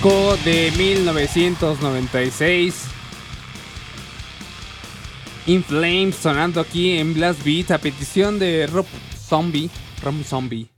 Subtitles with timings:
[0.00, 2.86] Disco de 1996.
[5.46, 9.68] In Flames sonando aquí en Blast Beat a petición de Rob Zombie.
[10.02, 10.70] Rob Zombie.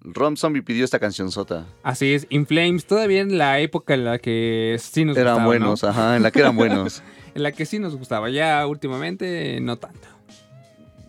[0.00, 1.66] Rom Zombie pidió esta canción sota.
[1.82, 5.42] Así es, In Flames, todavía en la época en la que sí nos Eran gustaba,
[5.42, 5.48] ¿no?
[5.48, 7.02] buenos, ajá, en la que eran buenos.
[7.34, 10.08] En la que sí nos gustaba, ya últimamente no tanto.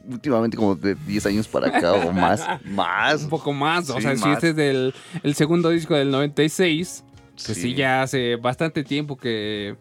[0.10, 2.46] Últimamente como de 10 años para acá o más.
[2.66, 3.24] Más.
[3.24, 7.54] Un poco más, o sea, si este es del el segundo disco del 96, que
[7.54, 7.62] sí.
[7.62, 7.74] Sí.
[7.74, 9.76] ya hace bastante tiempo que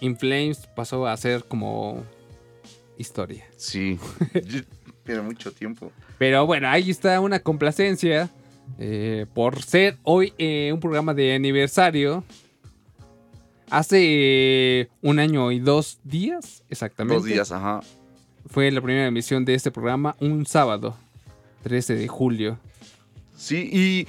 [0.00, 2.04] In Flames pasó a ser como
[2.96, 3.46] historia.
[3.56, 3.98] Sí.
[5.04, 5.92] Tiene mucho tiempo.
[6.18, 8.28] Pero bueno, ahí está una complacencia
[8.78, 12.24] eh, por ser hoy eh, un programa de aniversario.
[13.70, 17.16] Hace eh, un año y dos días, exactamente.
[17.16, 17.80] Dos días, ajá.
[18.46, 20.96] Fue la primera emisión de este programa, un sábado,
[21.64, 22.58] 13 de julio.
[23.36, 24.08] Sí, y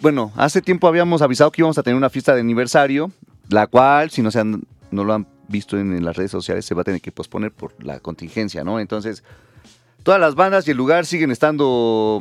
[0.00, 3.10] bueno, hace tiempo habíamos avisado que íbamos a tener una fiesta de aniversario,
[3.48, 6.64] la cual, si no, se han- no lo han visto en, en las redes sociales,
[6.64, 8.80] se va a tener que posponer por la contingencia, ¿no?
[8.80, 9.22] Entonces,
[10.02, 12.20] todas las bandas y el lugar siguen estando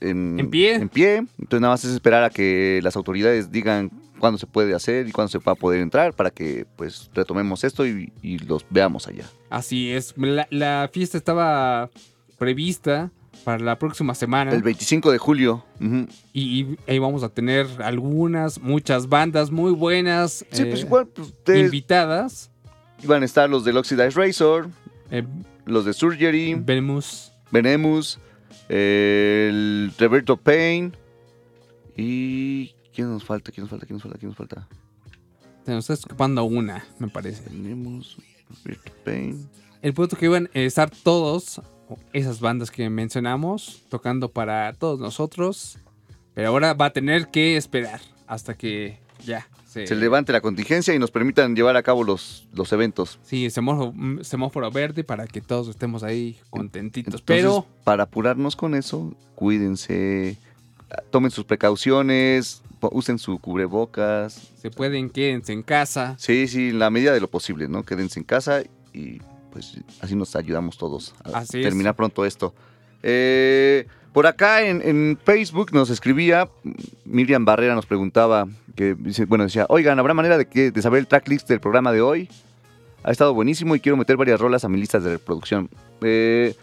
[0.00, 0.74] en, En pie.
[0.76, 1.16] En pie.
[1.38, 5.12] Entonces, nada más es esperar a que las autoridades digan cuándo se puede hacer y
[5.12, 9.06] cuándo se va a poder entrar para que, pues, retomemos esto y, y los veamos
[9.08, 9.24] allá.
[9.48, 11.88] Así es, la, la fiesta estaba
[12.38, 13.10] prevista
[13.44, 14.52] para la próxima semana.
[14.52, 15.64] El 25 de julio.
[16.32, 20.44] y, y ahí vamos a tener algunas, muchas bandas muy buenas.
[20.50, 22.50] Sí, eh, pues igual, pues, invitadas.
[23.02, 24.68] iban a estar los del Oxidized Razor,
[25.10, 25.24] Eh,
[25.66, 27.32] los de Surgery, Venmus.
[27.50, 28.18] Venemus,
[28.68, 30.92] el Roberto Payne
[31.96, 32.74] y...
[32.94, 33.50] ¿Quién nos falta?
[33.52, 33.86] ¿Quién nos falta?
[33.86, 34.18] ¿Quién nos falta?
[34.18, 34.68] ¿Quién nos falta?
[35.64, 37.42] Se nos está escapando una, me parece.
[37.50, 38.16] Venemus,
[38.64, 39.46] Roberto Payne.
[39.82, 41.60] El punto que iban a estar todos,
[42.12, 45.78] esas bandas que mencionamos, tocando para todos nosotros.
[46.34, 50.92] Pero ahora va a tener que esperar hasta que ya se, Se levante la contingencia
[50.94, 53.20] y nos permitan llevar a cabo los, los eventos.
[53.22, 57.14] Sí, semáforo, semáforo verde para que todos estemos ahí contentitos.
[57.14, 60.36] Entonces, pero para apurarnos con eso, cuídense,
[61.10, 64.50] tomen sus precauciones, usen su cubrebocas.
[64.60, 66.16] se pueden, quédense en casa.
[66.18, 67.84] Sí, sí, en la medida de lo posible, ¿no?
[67.84, 68.62] Quédense en casa
[68.92, 69.20] y
[69.52, 71.64] pues así nos ayudamos todos a Así es.
[71.64, 72.54] terminar pronto esto.
[73.02, 76.48] Eh, por acá en, en Facebook nos escribía,
[77.04, 78.94] Miriam Barrera nos preguntaba, que
[79.28, 82.28] bueno, decía, oigan, ¿habrá manera de, que, de saber el tracklist del programa de hoy?
[83.04, 85.70] Ha estado buenísimo y quiero meter varias rolas a mi listas de reproducción.
[86.02, 86.54] Eh,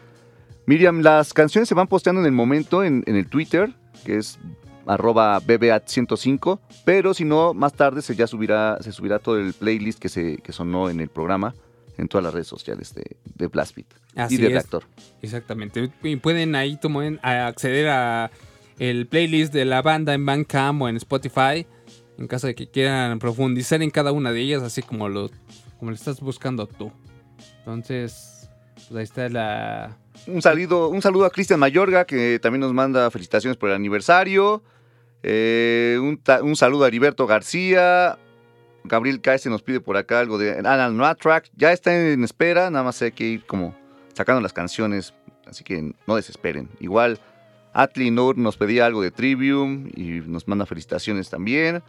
[0.66, 3.74] Miriam, las canciones se van posteando en el momento en, en el Twitter,
[4.06, 4.38] que es
[4.86, 10.00] arroba bbat105, pero si no, más tarde se ya subirá, se subirá todo el playlist
[10.00, 11.56] que, se, que sonó en el programa
[11.98, 14.50] en todas las redes sociales de, de Blast Beat Así y de.
[14.50, 14.84] Reactor.
[15.22, 15.92] Exactamente.
[16.04, 18.32] Y pueden ahí tomen, acceder a
[18.80, 21.66] el playlist de la banda en Bandcamp o en Spotify.
[22.18, 25.30] En caso de que quieran profundizar en cada una de ellas, así como lo,
[25.78, 26.92] como lo estás buscando tú.
[27.60, 29.98] Entonces, pues ahí está la.
[30.26, 34.64] Un saludo, un saludo a Cristian Mayorga, que también nos manda felicitaciones por el aniversario.
[35.22, 38.18] Eh, un, un saludo a Heriberto García.
[38.88, 41.50] Gabriel Caese nos pide por acá algo de Alan Track.
[41.56, 43.76] Ya está en espera, nada más hay que ir como
[44.14, 45.14] sacando las canciones,
[45.46, 46.70] así que no desesperen.
[46.80, 47.20] Igual,
[47.74, 51.84] Atli Nur nos pedía algo de Trivium y nos manda felicitaciones también.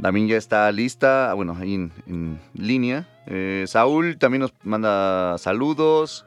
[0.00, 3.08] También ya está lista, ah, bueno, ahí en, en línea.
[3.26, 6.26] Eh, Saúl también nos manda saludos.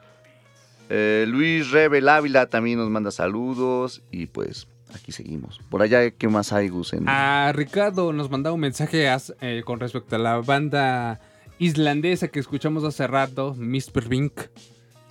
[0.90, 4.02] Eh, Luis Rebel Ávila también nos manda saludos.
[4.10, 5.60] Y pues aquí seguimos.
[5.70, 6.92] Por allá, ¿qué más hay, Gus?
[6.92, 9.08] En- A Ricardo nos mandaba un mensaje
[9.40, 11.20] eh, con respecto a la banda
[11.58, 14.08] islandesa que escuchamos hace rato, Mr.
[14.08, 14.32] Vink.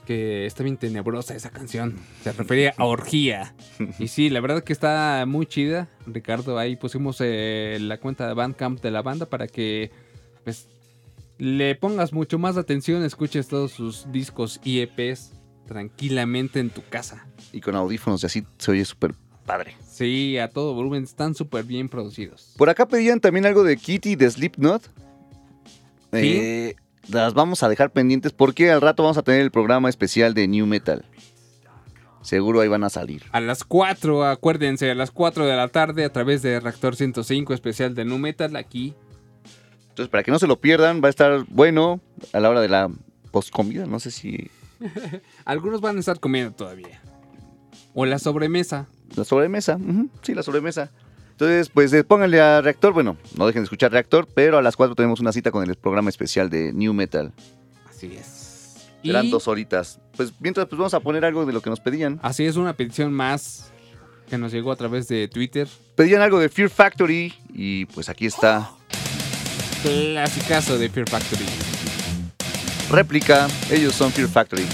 [0.05, 1.95] Que está bien tenebrosa esa canción.
[2.23, 3.53] Se refería a orgía.
[3.99, 5.89] Y sí, la verdad que está muy chida.
[6.05, 9.91] Ricardo, ahí pusimos eh, la cuenta de Bandcamp de la banda para que
[10.45, 10.69] pues,
[11.37, 15.33] le pongas mucho más atención, escuches todos sus discos y EPs
[15.67, 17.27] tranquilamente en tu casa.
[17.51, 19.13] Y con audífonos y así se oye súper
[19.47, 19.75] padre.
[19.89, 22.53] Sí, a todo volumen, están súper bien producidos.
[22.57, 24.83] Por acá pedían también algo de Kitty de Slipknot.
[26.11, 26.75] Eh,
[27.09, 30.47] las vamos a dejar pendientes porque al rato vamos a tener el programa especial de
[30.47, 31.03] New Metal.
[32.21, 33.23] Seguro ahí van a salir.
[33.31, 37.53] A las 4, acuérdense, a las 4 de la tarde a través de Reactor 105
[37.53, 38.93] especial de Nu Metal aquí.
[39.89, 42.01] Entonces, para que no se lo pierdan, va a estar bueno
[42.33, 42.91] a la hora de la
[43.31, 43.85] postcomida.
[43.85, 44.51] No sé si
[45.45, 47.01] Algunos van a estar comiendo todavía.
[47.99, 48.85] O la sobremesa.
[49.15, 50.91] La sobremesa, ujú, sí, la sobremesa.
[51.31, 54.75] Entonces, pues eh, pónganle a Reactor, bueno, no dejen de escuchar Reactor, pero a las
[54.75, 57.33] 4 tenemos una cita con el programa especial de New Metal.
[57.89, 58.91] Así es.
[59.03, 59.99] Serán Y dos horitas.
[60.15, 62.19] Pues mientras, pues vamos a poner algo de lo que nos pedían.
[62.21, 63.71] así es una petición más
[64.29, 65.67] que nos llegó a través de Twitter.
[65.95, 68.69] Pedían algo de Fear Factory y pues aquí está.
[69.81, 71.45] Clasicazo de Fear Factory.
[72.91, 74.67] Réplica, ellos son Fear Factory.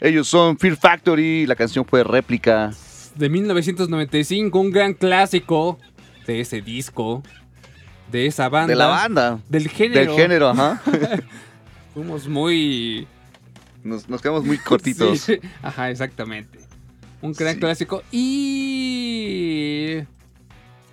[0.00, 1.46] Ellos son Fear Factory.
[1.46, 2.70] La canción fue réplica.
[3.14, 5.78] De 1995, un gran clásico
[6.26, 7.22] de ese disco,
[8.10, 8.68] de esa banda.
[8.68, 9.40] De la banda.
[9.48, 10.00] Del género.
[10.12, 10.80] Del género, ajá.
[11.94, 13.06] Fuimos muy...
[13.82, 15.20] Nos, nos quedamos muy cortitos.
[15.26, 16.58] Sí, Ajá, exactamente.
[17.22, 17.60] Un gran Sí.
[17.60, 18.02] clásico.
[18.12, 19.98] Y...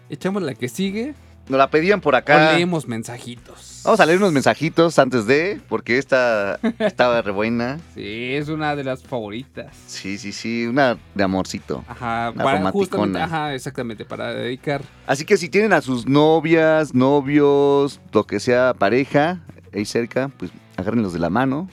[0.10, 1.14] Echamos la que sigue.
[1.48, 2.54] Nos la pedían por O acá.
[2.54, 3.75] leemos mensajitos.
[3.86, 7.80] Vamos a leer unos mensajitos antes de, porque esta estaba re buena.
[7.94, 9.76] Sí, es una de las favoritas.
[9.86, 11.84] Sí, sí, sí, una de amorcito.
[11.88, 14.82] Ajá, Una para justamente, ajá, exactamente, para dedicar.
[15.06, 20.50] Así que si tienen a sus novias, novios, lo que sea, pareja, ahí cerca, pues
[20.78, 21.70] agárrenlos de la mano,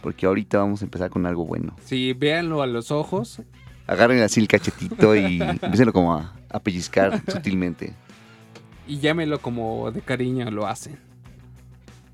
[0.00, 1.74] porque ahorita vamos a empezar con algo bueno.
[1.84, 3.42] Sí, véanlo a los ojos.
[3.88, 7.94] Agarren así el cachetito y empiecenlo como a, a pellizcar sutilmente.
[8.86, 11.10] Y llámelo como de cariño lo hacen.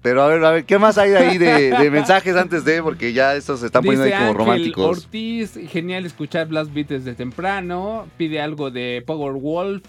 [0.02, 2.82] Pero a ver, a ver, ¿qué más hay de ahí de, de mensajes antes de?
[2.82, 4.98] Porque ya estos se están poniendo ahí como Ángel románticos.
[5.04, 8.06] Ortiz, genial escuchar Blast Beat desde temprano.
[8.16, 9.82] Pide algo de Power Wolf,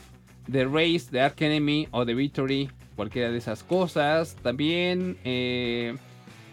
[0.47, 2.69] de Race, de Ark Enemy o de Victory.
[2.95, 4.35] Cualquiera de esas cosas.
[4.41, 5.95] También, eh,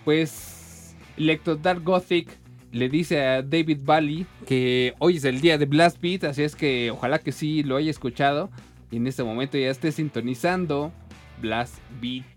[0.05, 2.29] pues, Lecto Dark Gothic
[2.73, 6.25] le dice a David Valley que hoy es el día de Blast Beat.
[6.25, 8.51] Así es que ojalá que sí lo haya escuchado.
[8.91, 10.93] Y en este momento ya esté sintonizando
[11.41, 12.36] Blast Beat.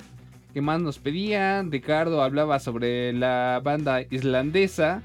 [0.59, 1.71] ¿Qué más nos pedían?
[1.71, 5.01] Ricardo hablaba sobre la banda islandesa.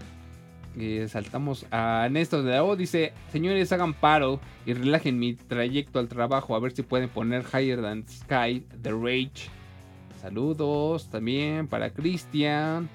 [0.77, 2.75] Eh, saltamos a Néstor de la O.
[2.75, 6.57] Dice: Señores, hagan paro y relajen mi trayecto al trabajo.
[6.57, 9.49] A ver si pueden poner Higher Than Sky The Rage.
[10.21, 12.89] Saludos también para Cristian.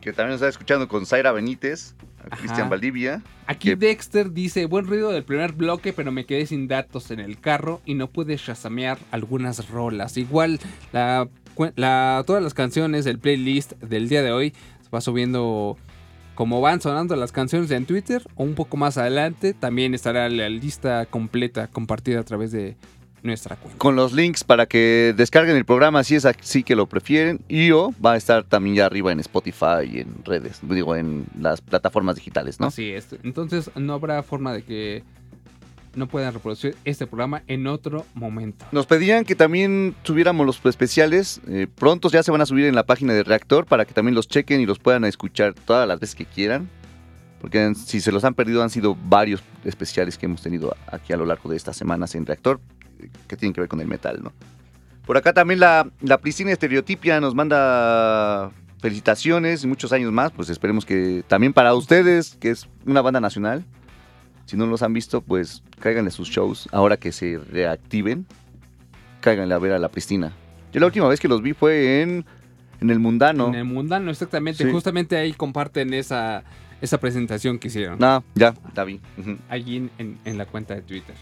[0.00, 1.96] Que también nos está escuchando con Zaira Benítez.
[2.38, 3.20] Cristian Valdivia.
[3.48, 7.18] Aquí Que- Dexter dice: Buen ruido del primer bloque, pero me quedé sin datos en
[7.18, 10.16] el carro y no pude shazamear algunas rolas.
[10.16, 10.60] Igual,
[10.92, 11.28] la,
[11.76, 15.76] la- todas las canciones del playlist del día de hoy se va subiendo
[16.34, 19.54] como van sonando las canciones en Twitter o un poco más adelante.
[19.54, 22.76] También estará la lista completa compartida a través de
[23.22, 23.78] nuestra cuenta.
[23.78, 27.40] Con los links para que descarguen el programa si es así que lo prefieren.
[27.48, 31.24] Y o va a estar también ya arriba en Spotify y en redes, digo, en
[31.40, 32.66] las plataformas digitales, ¿no?
[32.66, 33.06] Así es.
[33.22, 35.04] Entonces, no habrá forma de que
[35.96, 38.66] no puedan reproducir este programa en otro momento.
[38.72, 41.40] Nos pedían que también subiéramos los especiales.
[41.48, 44.14] eh, prontos ya se van a subir en la página de Reactor para que también
[44.14, 46.68] los chequen y los puedan escuchar todas las veces que quieran.
[47.40, 51.16] Porque si se los han perdido han sido varios especiales que hemos tenido aquí a
[51.16, 52.60] lo largo de estas semanas en Reactor
[53.00, 54.32] eh, que tienen que ver con el metal, ¿no?
[55.06, 60.32] Por acá también la, la Estereotipia nos manda felicitaciones y muchos años más.
[60.32, 63.64] Pues esperemos que también para ustedes, que es una banda nacional,
[64.46, 68.26] si no los han visto, pues cáiganle sus shows ahora que se reactiven
[69.20, 70.32] cáiganle a ver a la Pristina.
[70.72, 72.26] Yo la última vez que los vi fue en,
[72.80, 73.48] en el Mundano.
[73.48, 74.64] En el mundano, exactamente.
[74.64, 74.70] Sí.
[74.70, 76.44] Justamente ahí comparten esa,
[76.82, 78.02] esa presentación que hicieron.
[78.04, 79.00] Ah, ya, bien.
[79.16, 79.38] Ujú.
[79.48, 81.14] Allí en, en- en la cuenta de Twitter.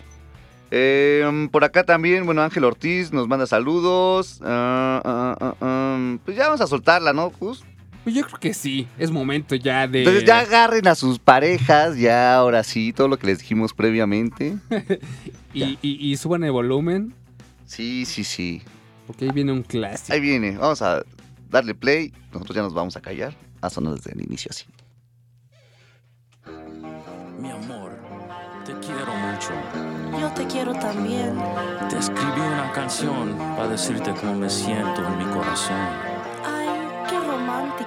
[0.72, 4.40] Eh, por acá también, bueno, Ángel Ortiz nos manda saludos.
[4.42, 7.62] Ah, ah, ah, pues ya vamos a soltarla, ¿no, Jus?
[8.04, 8.88] Pues yo creo que sí.
[8.98, 10.00] Es momento ya de.
[10.00, 14.56] Entonces ya agarren a sus parejas, ya ahora sí, todo lo que les dijimos previamente.
[15.54, 17.14] y, y- y suban el volumen.
[17.66, 18.62] Sí, sí, sí.
[19.06, 20.12] Porque ahí viene un clásico.
[20.12, 21.02] Ahí viene, vamos a
[21.48, 22.12] darle play.
[22.32, 23.34] Nosotros ya nos vamos a callar.
[23.60, 24.64] A sonar desde el inicio así.
[27.40, 27.92] Mi amor,
[28.64, 29.50] te quiero mucho.
[30.20, 31.34] Yo te quiero también.
[31.88, 36.11] Te escribí una canción para decirte cómo me siento en mi corazón.
[37.62, 37.84] Qué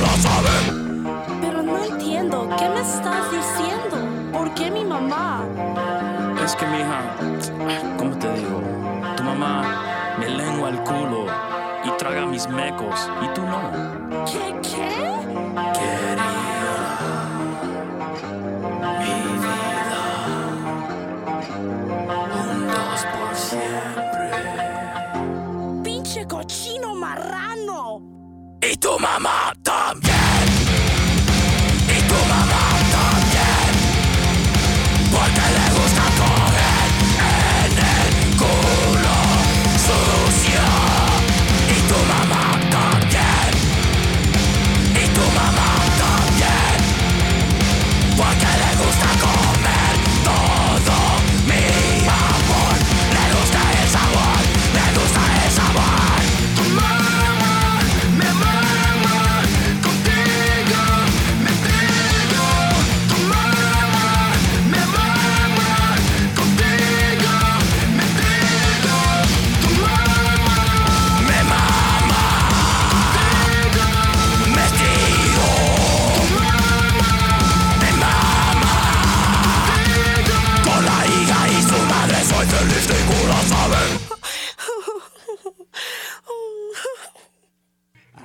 [0.00, 0.72] lo sabes.
[1.40, 3.96] Pero no entiendo, ¿qué me estás diciendo?
[4.32, 5.44] ¿Por qué mi mamá?
[6.44, 7.00] Es que, mija,
[7.96, 8.60] ¿cómo te digo?
[9.16, 11.26] Tu mamá me lengua el culo
[11.84, 13.70] y traga mis mecos, y tú no.
[14.26, 15.14] ¿Qué, qué?
[15.72, 16.98] Quería
[19.00, 20.02] mi vida,
[22.10, 24.30] un juntos por siempre.
[25.82, 28.02] Pinche cochino marrano.
[28.60, 29.53] ¿Y tu mamá?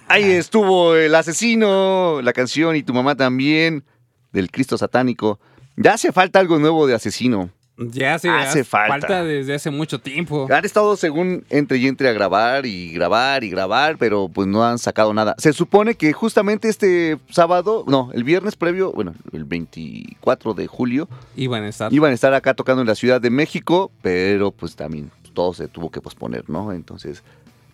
[0.09, 3.83] Ahí estuvo el asesino, la canción y tu mamá también,
[4.31, 5.39] del Cristo satánico.
[5.77, 7.49] Ya hace falta algo nuevo de asesino.
[7.77, 9.23] Ya hace, Hace falta.
[9.23, 10.47] desde hace mucho tiempo.
[10.51, 14.65] Han estado según entre y entre a grabar y grabar y grabar, pero pues no
[14.65, 15.35] han sacado nada.
[15.37, 21.07] Se supone que justamente este sábado, no, el viernes previo, bueno, el 24 de julio,
[21.37, 21.93] Iban a estar.
[21.93, 25.69] iban a estar acá tocando en la Ciudad de México, pero pues también todo se
[25.69, 26.73] tuvo que posponer, ¿no?
[26.73, 27.23] Entonces,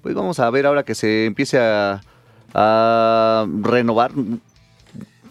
[0.04, 2.04] pues vamos a ver ahora que se empiece a,
[2.56, 4.12] a renovar.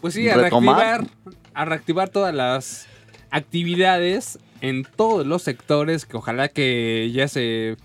[0.01, 0.77] Pues sí, a retomar.
[0.77, 2.87] reactivar, a reactivar todas las
[3.31, 7.77] actividades en todos los sectores que ojalá que ya se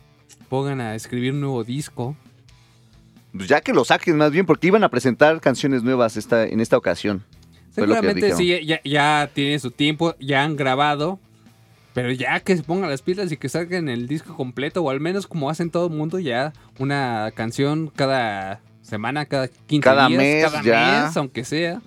[0.49, 2.17] pongan a escribir un nuevo disco.
[3.31, 6.59] Pues ya que lo saquen más bien, porque iban a presentar canciones nuevas esta, en
[6.59, 7.23] esta ocasión.
[7.71, 11.19] Seguramente sí, ya, ya tienen su tiempo, ya han grabado,
[11.93, 14.99] pero ya que se pongan las pilas y que salgan el disco completo, o al
[14.99, 20.17] menos como hacen todo el mundo, ya una canción cada semana, cada 15 Cada días,
[20.17, 21.03] mes, cada ya.
[21.05, 21.81] mes, aunque sea.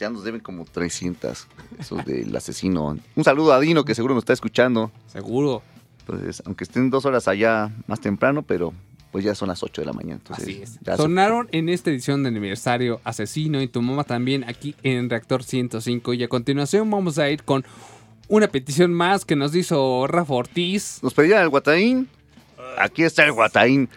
[0.00, 1.46] Ya nos deben como 300,
[1.78, 2.98] esos del asesino.
[3.14, 4.90] Un saludo a Dino, que seguro nos está escuchando.
[5.06, 5.62] Seguro.
[6.00, 8.72] Entonces, aunque estén dos horas allá más temprano, pero
[9.10, 10.16] pues ya son las 8 de la mañana.
[10.22, 10.78] Entonces, Así es.
[10.82, 15.08] ya se- Sonaron en esta edición de aniversario Asesino y tu mamá también aquí en
[15.08, 16.12] Reactor 105.
[16.12, 17.64] Y a continuación vamos a ir con
[18.28, 20.98] una petición más que nos hizo Rafa Ortiz.
[21.02, 22.08] Nos pedían el Guataín.
[22.78, 23.88] Aquí está el Guataín.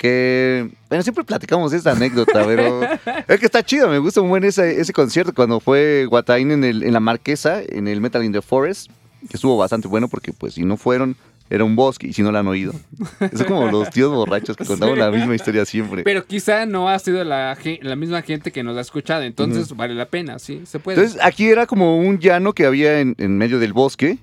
[0.00, 2.80] Que, bueno, siempre platicamos esta anécdota, pero
[3.28, 3.86] es que está chido.
[3.86, 7.60] Me gusta muy buen ese, ese concierto cuando fue Guataín en, el, en la Marquesa,
[7.60, 8.90] en el Metal in the Forest,
[9.28, 11.16] que estuvo bastante bueno porque, pues, si no fueron,
[11.50, 12.72] era un bosque y si no la han oído.
[13.20, 16.02] Es como los tíos borrachos que contaban la misma historia siempre.
[16.02, 19.24] Pero quizá no ha sido la, la misma gente que nos ha escuchado.
[19.24, 20.98] Entonces vale la pena, sí, se puede.
[20.98, 24.16] Entonces, aquí era como un llano que había en, en medio del bosque.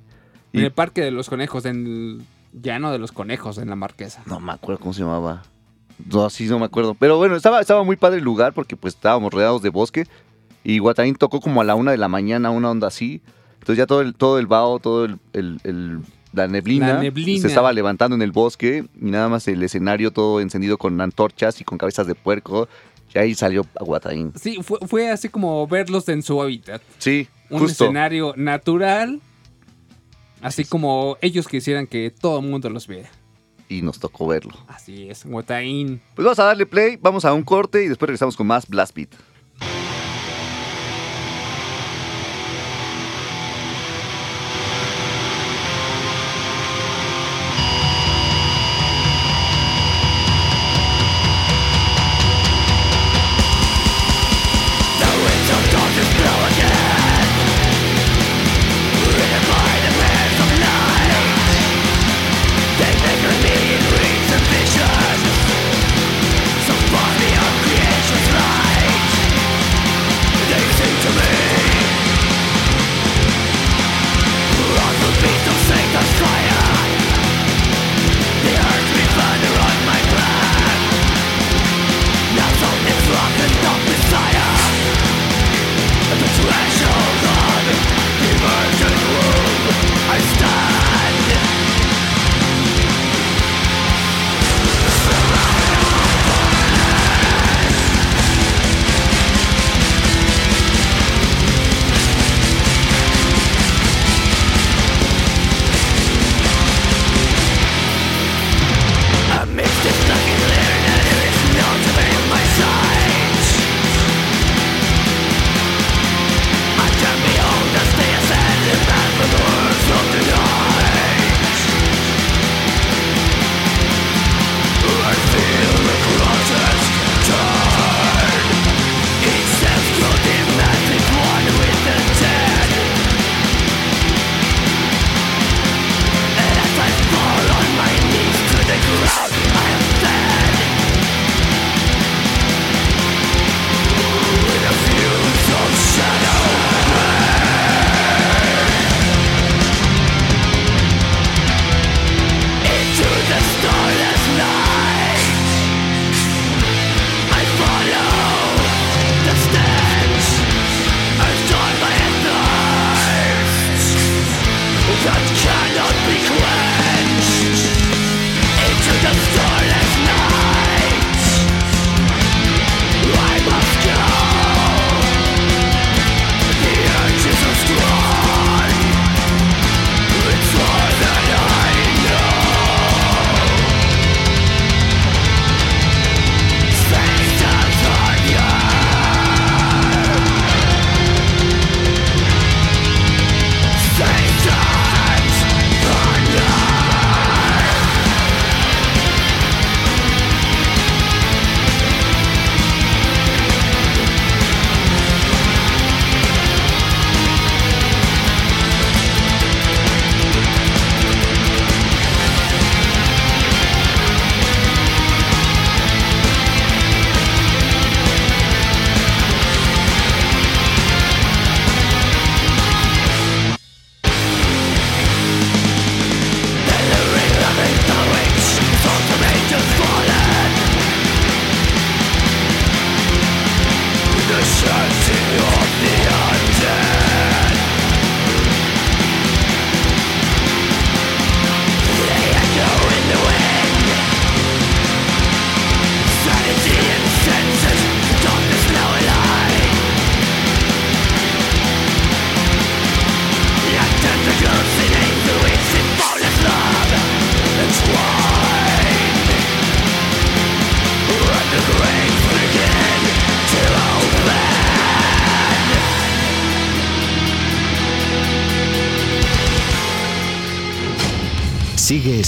[0.53, 2.21] en el Parque de los Conejos, en el
[2.63, 4.23] llano de los conejos, en la Marquesa.
[4.25, 5.43] no me acuerdo cómo se llamaba.
[6.05, 6.93] No, sí, no me acuerdo.
[6.93, 10.05] Pero bueno, estaba, estaba muy padre el lugar porque pues estábamos rodeados de bosque.
[10.63, 13.21] Y Guataín tocó como a la una de la mañana, una onda así.
[13.55, 15.99] Entonces ya todo el, todo el vaho, todo el, el- el-
[16.33, 17.41] la, neblina La neblina.
[17.41, 18.85] se estaba levantando en el bosque.
[19.01, 22.67] Y nada más el escenario todo encendido con antorchas y con cabezas de puerco.
[23.15, 24.33] Y ahí salió a Guataín.
[24.35, 26.81] Sí, fue, fue así como verlos en su hábitat.
[26.99, 27.85] Sí, Un justo.
[27.85, 29.19] escenario natural.
[30.41, 33.09] Así como ellos quisieran que todo el mundo los viera.
[33.69, 34.53] Y nos tocó verlo.
[34.67, 36.01] Así es, Guataín.
[36.15, 38.95] Pues vamos a darle play, vamos a un corte y después regresamos con más Blast
[38.95, 39.09] Beat.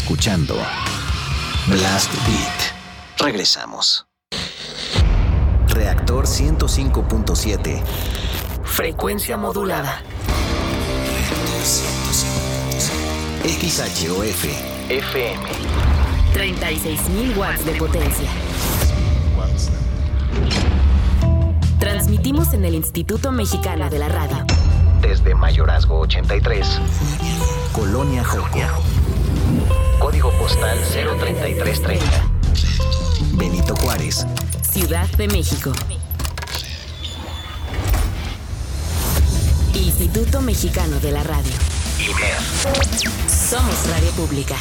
[0.09, 0.55] Escuchando
[1.67, 3.19] Blast Beat.
[3.19, 4.07] Regresamos.
[5.67, 7.83] Reactor 105.7.
[8.63, 10.01] Frecuencia modulada.
[13.43, 14.45] XHOF.
[14.89, 15.43] FM.
[16.33, 18.29] 36.000 watts de potencia.
[21.79, 24.43] Transmitimos en el Instituto Mexicano de la Radio.
[25.01, 26.81] Desde Mayorazgo 83.
[27.73, 28.57] Colonia Joco.
[30.09, 32.31] Código postal 03330.
[33.33, 34.25] Benito Juárez.
[34.67, 35.71] Ciudad de México.
[39.75, 41.53] Instituto Mexicano de la Radio.
[43.27, 44.55] Somos Radio Pública.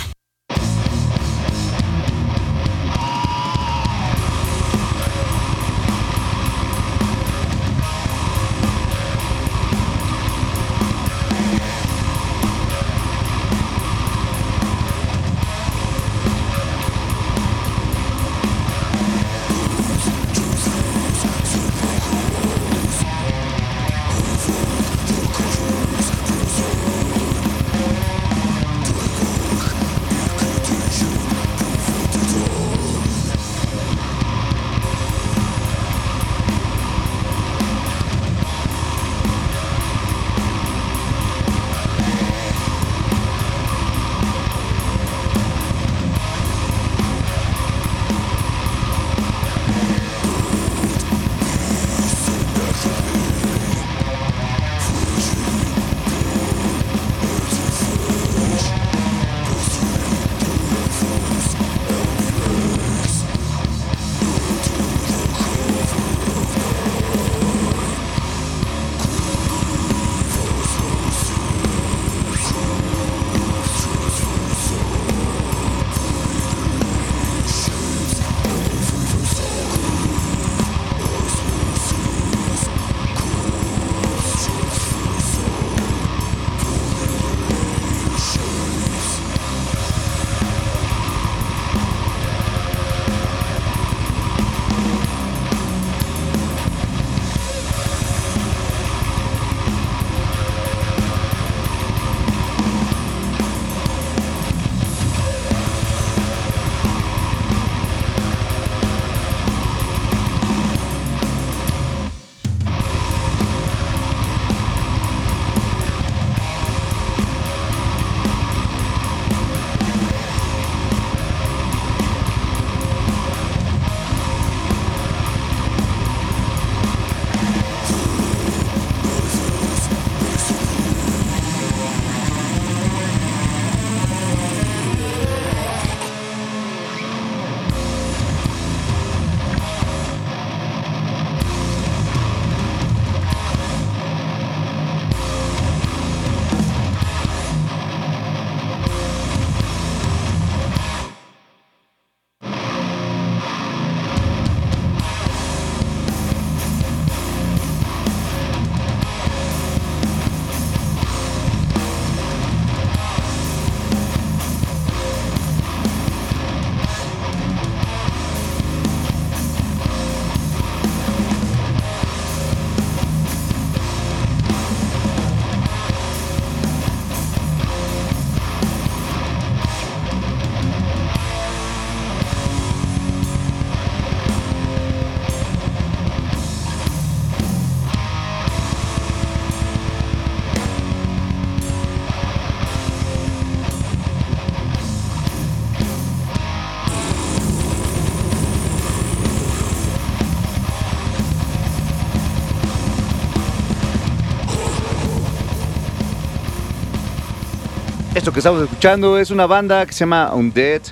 [208.28, 210.82] Esto que estamos escuchando es una banda que se llama Undead.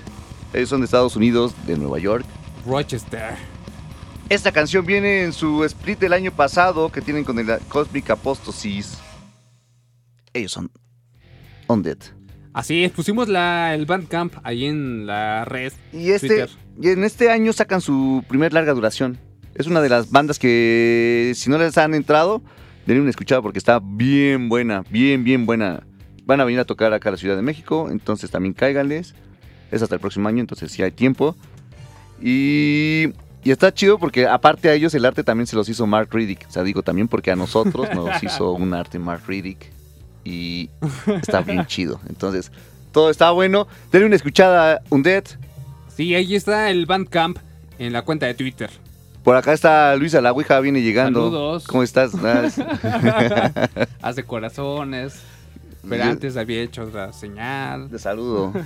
[0.55, 2.25] Ellos son de Estados Unidos, de Nueva York.
[2.67, 3.35] Rochester.
[4.31, 8.97] Esta canción viene en su split del año pasado que tienen con el Cosmic Apostasis.
[10.33, 10.71] Ellos son
[11.69, 11.99] Undead.
[12.55, 15.75] Así es, pusimos la, el Bandcamp ahí en la red.
[15.93, 16.51] Y, este, Twitter.
[16.81, 19.19] y en este año sacan su primer larga duración.
[19.55, 22.43] Es una de las bandas que, si no les han entrado,
[22.87, 25.83] denle una escuchada porque está bien buena, bien, bien buena.
[26.27, 29.15] Van a venir a tocar acá a la Ciudad de México, entonces también cáiganles.
[29.71, 31.35] Es hasta el próximo año, entonces sí hay tiempo.
[32.21, 33.13] Y,
[33.45, 36.47] y está chido porque aparte a ellos el arte también se los hizo Mark Riddick.
[36.49, 39.73] O sea, digo también porque a nosotros nos hizo un arte Mark Riddick.
[40.25, 40.69] Y
[41.07, 42.01] está bien chido.
[42.09, 42.51] Entonces,
[42.91, 43.69] todo está bueno.
[43.93, 45.25] Denle una escuchada a Undead.
[45.97, 47.39] Sí, ahí está el Bandcamp
[47.79, 48.71] en la cuenta de Twitter.
[49.23, 51.25] Por acá está Luisa La Ouija, viene llegando.
[51.25, 51.67] Saludos.
[51.67, 52.13] ¿Cómo estás?
[54.03, 55.21] Hace corazones.
[55.89, 57.89] Pero Yo- antes había hecho otra señal.
[57.91, 58.53] Te saludo.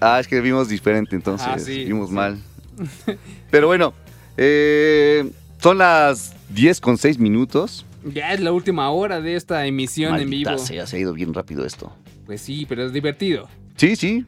[0.00, 1.46] Ah, es que vimos diferente entonces.
[1.48, 2.14] Ah, sí, vimos sí.
[2.14, 2.38] mal.
[3.50, 3.94] Pero bueno,
[4.36, 5.30] eh,
[5.62, 7.86] son las 10 con 6 minutos.
[8.12, 10.58] Ya es la última hora de esta emisión en vivo.
[10.58, 11.90] sea, se ha ido bien rápido esto.
[12.26, 13.48] Pues sí, pero es divertido.
[13.76, 14.26] Sí, sí.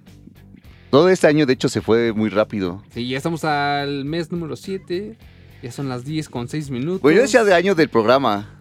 [0.90, 2.82] Todo este año, de hecho, se fue muy rápido.
[2.94, 5.18] Sí, ya estamos al mes número 7.
[5.62, 7.00] Ya son las 10 con 6 minutos.
[7.02, 8.55] Pues yo decía de año del programa.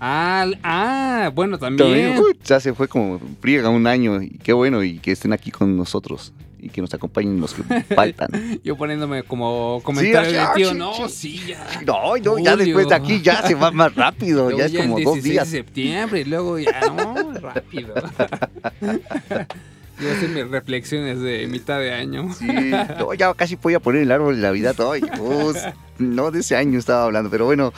[0.00, 2.14] Ah, ah, bueno, también.
[2.14, 4.22] También, ya se fue como friega un año.
[4.22, 6.32] Y qué bueno, y que estén aquí con nosotros.
[6.60, 7.62] Y que nos acompañen los que
[7.94, 8.28] faltan.
[8.64, 11.42] Yo poniéndome como comentario Sí, de ah, tío, sí, no, sí.
[11.48, 11.82] ya.
[11.86, 14.50] No, no, ya después de aquí ya se va más rápido.
[14.56, 15.50] Ya es como el dos 16 días.
[15.50, 17.94] de septiembre y luego ya, no, rápido.
[20.00, 22.32] Yo hacer mis reflexiones de mitad de año.
[22.32, 22.46] Sí,
[22.98, 25.00] no, ya casi voy a poner el árbol de Navidad hoy.
[25.00, 25.66] Pues,
[25.98, 27.72] no de ese año estaba hablando, pero bueno,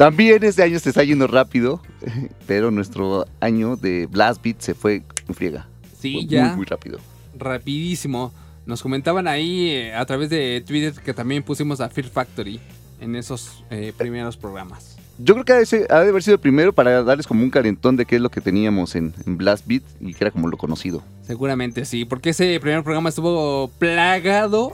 [0.00, 1.82] también este año se está yendo rápido,
[2.46, 5.68] pero nuestro año de Blast Beat se fue en friega.
[6.00, 6.46] Sí, Fue ya.
[6.46, 6.98] Muy, muy rápido.
[7.38, 8.32] rapidísimo.
[8.64, 12.58] Nos comentaban ahí eh, a través de Twitter que también pusimos a Fear Factory
[13.00, 14.96] en esos eh, primeros programas.
[15.18, 17.42] Yo creo que ha de, ser- ha de haber sido el primero para darles como
[17.44, 20.30] un calentón de qué es lo que teníamos en, en Blast Beat y que era
[20.30, 21.02] como lo conocido.
[21.26, 24.72] Seguramente sí, porque ese primer programa estuvo plagado,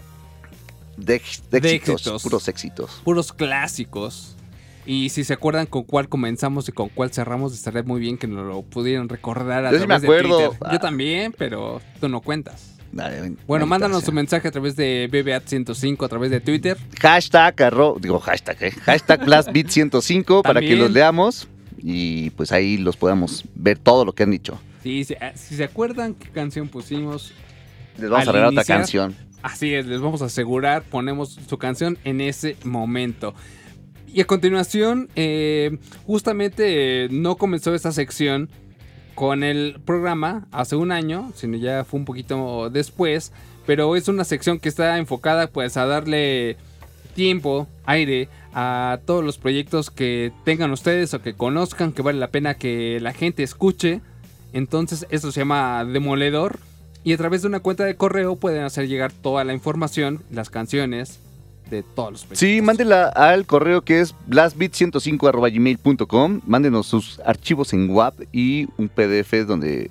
[0.97, 2.23] De, de De éxitos, éxitos.
[2.23, 3.01] puros éxitos.
[3.03, 4.36] puros clásicos.
[4.87, 8.29] Y si se acuerdan con cuál comenzamos y con cuál cerramos, estaría muy bien que
[8.29, 10.29] nos lo pudieran recordar a Yo sí me través de.
[10.29, 10.51] Twitter.
[10.65, 10.73] Ah.
[10.73, 12.73] Yo también, pero tú no cuentas.
[12.93, 16.79] Dale, Bueno, mándanos tu mensaje a través de BBAT105, a través de Twitter.
[17.01, 18.71] Hashtag, arro- digo hashtag, ¿eh?
[18.71, 24.23] Hashtag BlastBeat105 para que los leamos y pues ahí los podamos ver todo lo que
[24.23, 24.59] han dicho.
[24.83, 27.33] Sí, si, ah, si se acuerdan qué canción pusimos,
[27.99, 29.15] Les vamos a regalar otra canción.
[29.43, 33.35] así es, les vamos a asegurar, ponemos su canción en ese momento.
[34.17, 38.49] Y a continuación, eh, justamente eh, no comenzó esta sección
[39.15, 43.31] con el programa hace un año, sino ya fue un poquito después,
[43.67, 46.57] pero es una sección que está enfocada pues a darle
[47.15, 52.31] tiempo, aire a todos los proyectos que tengan ustedes o que conozcan, que vale la
[52.31, 54.01] pena que la gente escuche.
[54.55, 56.59] Entonces esto se llama Demoledor
[57.05, 60.49] y a través de una cuenta de correo pueden hacer llegar toda la información, las
[60.49, 61.21] canciones
[61.71, 62.39] de todos los proyectos.
[62.39, 66.41] Sí, mándenla al correo que es blastbeat105.gmail.com.
[66.47, 69.91] Mándenos sus archivos en WAP y un PDF donde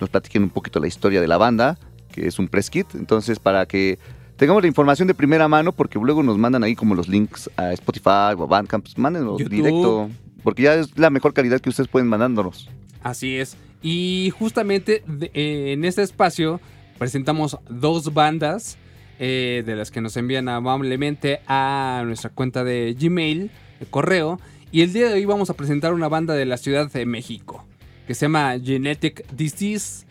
[0.00, 1.78] nos platiquen un poquito la historia de la banda,
[2.12, 2.86] que es un press kit.
[2.94, 3.98] Entonces, para que
[4.36, 7.72] tengamos la información de primera mano, porque luego nos mandan ahí como los links a
[7.72, 9.54] Spotify o a Bandcamp, pues mándenos YouTube.
[9.54, 10.10] directo,
[10.42, 12.68] porque ya es la mejor calidad que ustedes pueden mandándonos.
[13.02, 13.56] Así es.
[13.82, 16.60] Y justamente de- eh, en este espacio
[16.98, 18.78] presentamos dos bandas
[19.18, 23.50] eh, de las que nos envían amablemente a nuestra cuenta de Gmail,
[23.80, 24.40] de correo.
[24.72, 27.64] Y el día de hoy vamos a presentar una banda de la Ciudad de México
[28.06, 30.06] que se llama Genetic Disease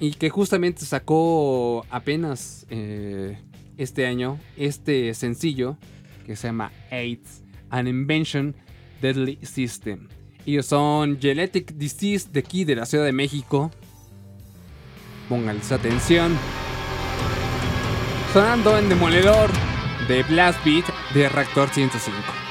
[0.00, 3.38] y que justamente sacó apenas eh,
[3.76, 5.76] este año este sencillo
[6.26, 8.54] que se llama AIDS, An Invention
[9.00, 10.08] Deadly System.
[10.46, 13.70] Ellos son Genetic Disease de aquí de la Ciudad de México.
[15.28, 16.32] Pónganles atención.
[18.32, 19.50] Sonando en Demoledor
[20.06, 22.47] de Blast Beat de Reactor 105.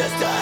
[0.00, 0.39] just die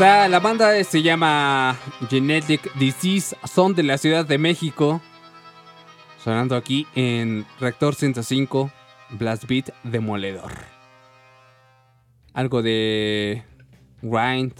[0.00, 1.76] la banda se llama
[2.08, 5.02] Genetic Disease, son de la Ciudad de México.
[6.24, 8.70] Sonando aquí en Reactor 105,
[9.10, 10.52] Blast Beat Demoledor.
[12.32, 13.42] Algo de
[14.00, 14.54] grind,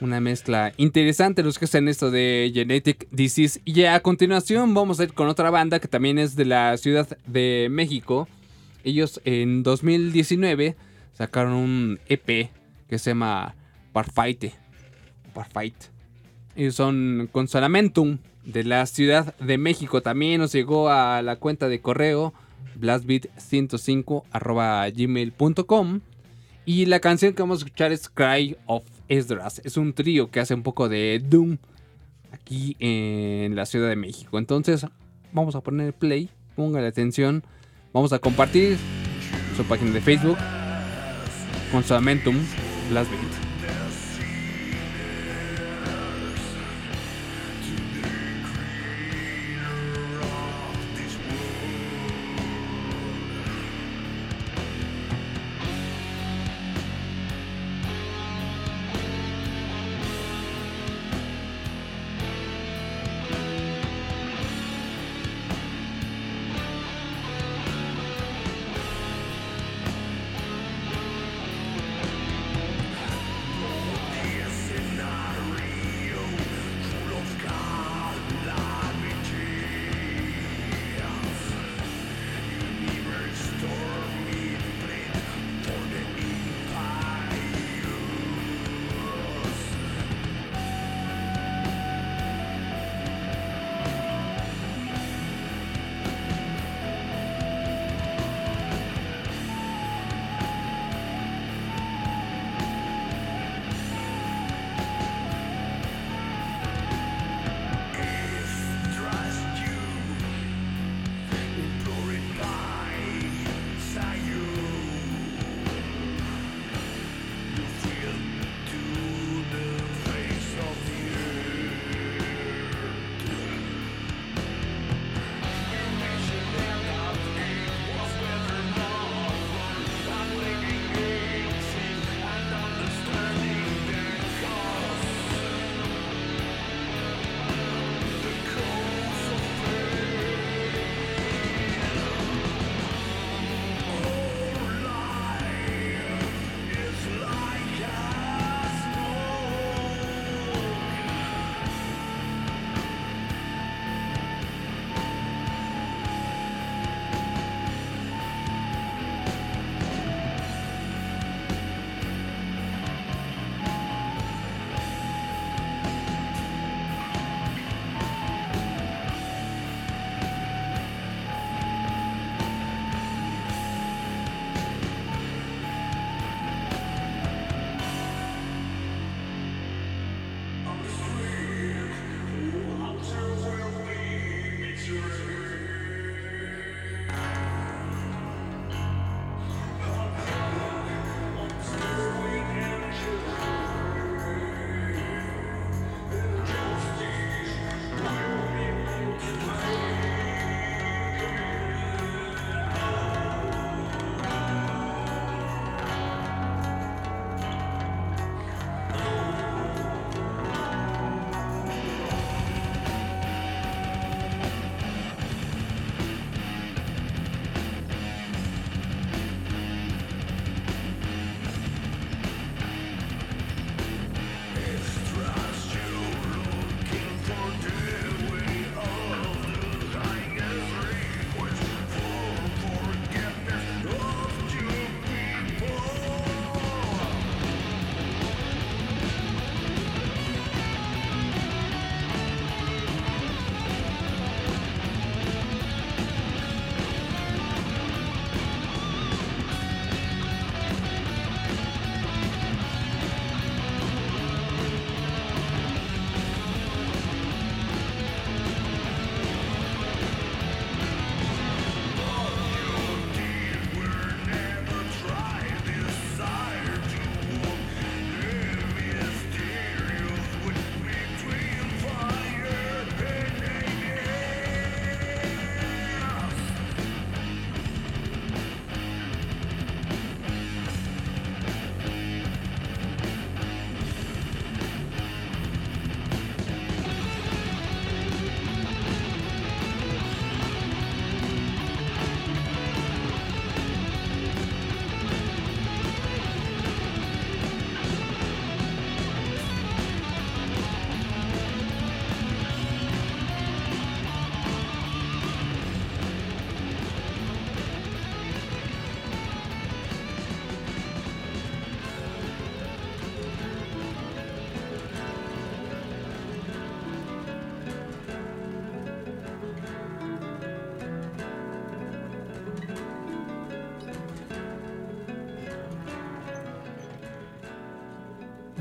[0.00, 3.62] una mezcla interesante los que hacen esto de Genetic Disease.
[3.64, 7.08] Y a continuación vamos a ir con otra banda que también es de la Ciudad
[7.26, 8.28] de México.
[8.84, 10.76] Ellos en 2019
[11.14, 12.50] sacaron un EP
[12.88, 13.54] que se llama
[13.92, 14.54] Parfaite.
[15.34, 15.74] Parfight.
[16.54, 20.02] Ellos son Consolamentum de la Ciudad de México.
[20.02, 22.34] También nos llegó a la cuenta de correo
[22.78, 26.00] blastbeat105 arroba gmail.com.
[26.64, 29.60] Y la canción que vamos a escuchar es Cry of Esdras.
[29.64, 31.58] Es un trío que hace un poco de Doom
[32.32, 34.38] aquí en la Ciudad de México.
[34.38, 34.86] Entonces,
[35.32, 36.30] vamos a poner play.
[36.54, 37.42] Póngale atención.
[37.92, 38.76] Vamos a compartir
[39.56, 40.38] su página de Facebook.
[41.72, 42.36] Consolamentum
[42.90, 43.41] Blast Beat.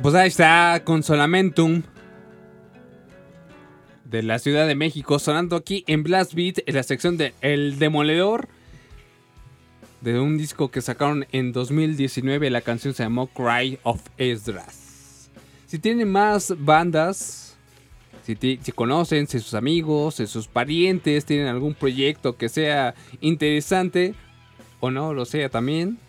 [0.01, 1.83] Pues ahí está Consolamentum
[4.03, 7.77] de la Ciudad de México sonando aquí en Blast Beat en la sección de El
[7.77, 8.47] Demoledor
[10.01, 12.49] de un disco que sacaron en 2019.
[12.49, 15.29] La canción se llamó Cry of Esdras.
[15.67, 17.55] Si tienen más bandas,
[18.23, 24.15] si, si conocen, si sus amigos, si sus parientes tienen algún proyecto que sea interesante
[24.79, 25.99] o no lo sea también,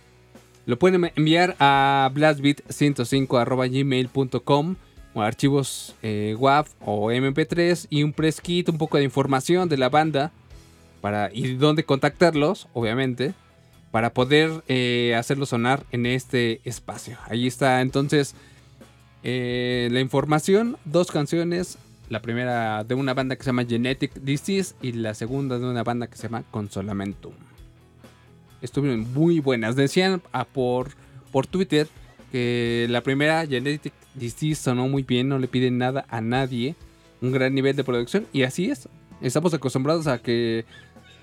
[0.65, 4.77] lo pueden enviar a blastbeat105.gmail.com
[5.15, 9.89] o archivos eh, WAV o MP3 y un press un poco de información de la
[9.89, 10.33] banda
[11.01, 13.35] para y dónde contactarlos, obviamente,
[13.91, 17.19] para poder eh, hacerlo sonar en este espacio.
[17.29, 18.37] Ahí está entonces
[19.25, 21.77] eh, la información, dos canciones,
[22.09, 25.83] la primera de una banda que se llama Genetic Disease y la segunda de una
[25.83, 27.33] banda que se llama Consolamentum
[28.63, 29.77] estuvieron muy buenas.
[29.77, 30.91] Decían ah, por,
[31.31, 31.89] por Twitter
[32.31, 36.75] que la primera Genetic Disease sonó muy bien, no le piden nada a nadie.
[37.21, 38.27] Un gran nivel de producción.
[38.33, 38.89] Y así es.
[39.21, 40.65] Estamos acostumbrados a que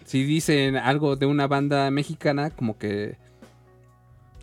[0.06, 3.18] si dicen algo de una banda mexicana, como que...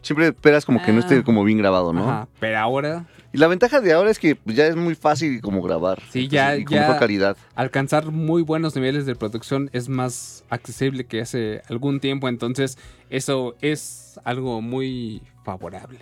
[0.03, 1.01] Siempre esperas como que no Ah.
[1.01, 2.09] esté como bien grabado, ¿no?
[2.09, 5.41] Ajá, pero ahora Y la ventaja de ahora es que pues, ya es muy fácil
[5.41, 6.03] como grabar.
[6.11, 7.37] Sí, ya- y con ya- mejor calidad.
[7.55, 12.79] alcanzar muy buenos niveles de producción es más accesible que hace algún tiempo, entonces
[13.11, 16.01] eso es algo muy favorable.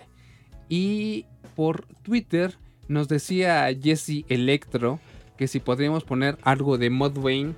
[0.69, 2.57] Y por Twitter
[2.87, 4.99] nos decía Jesse Electro
[5.37, 7.53] que si podríamos poner algo de Mudvayne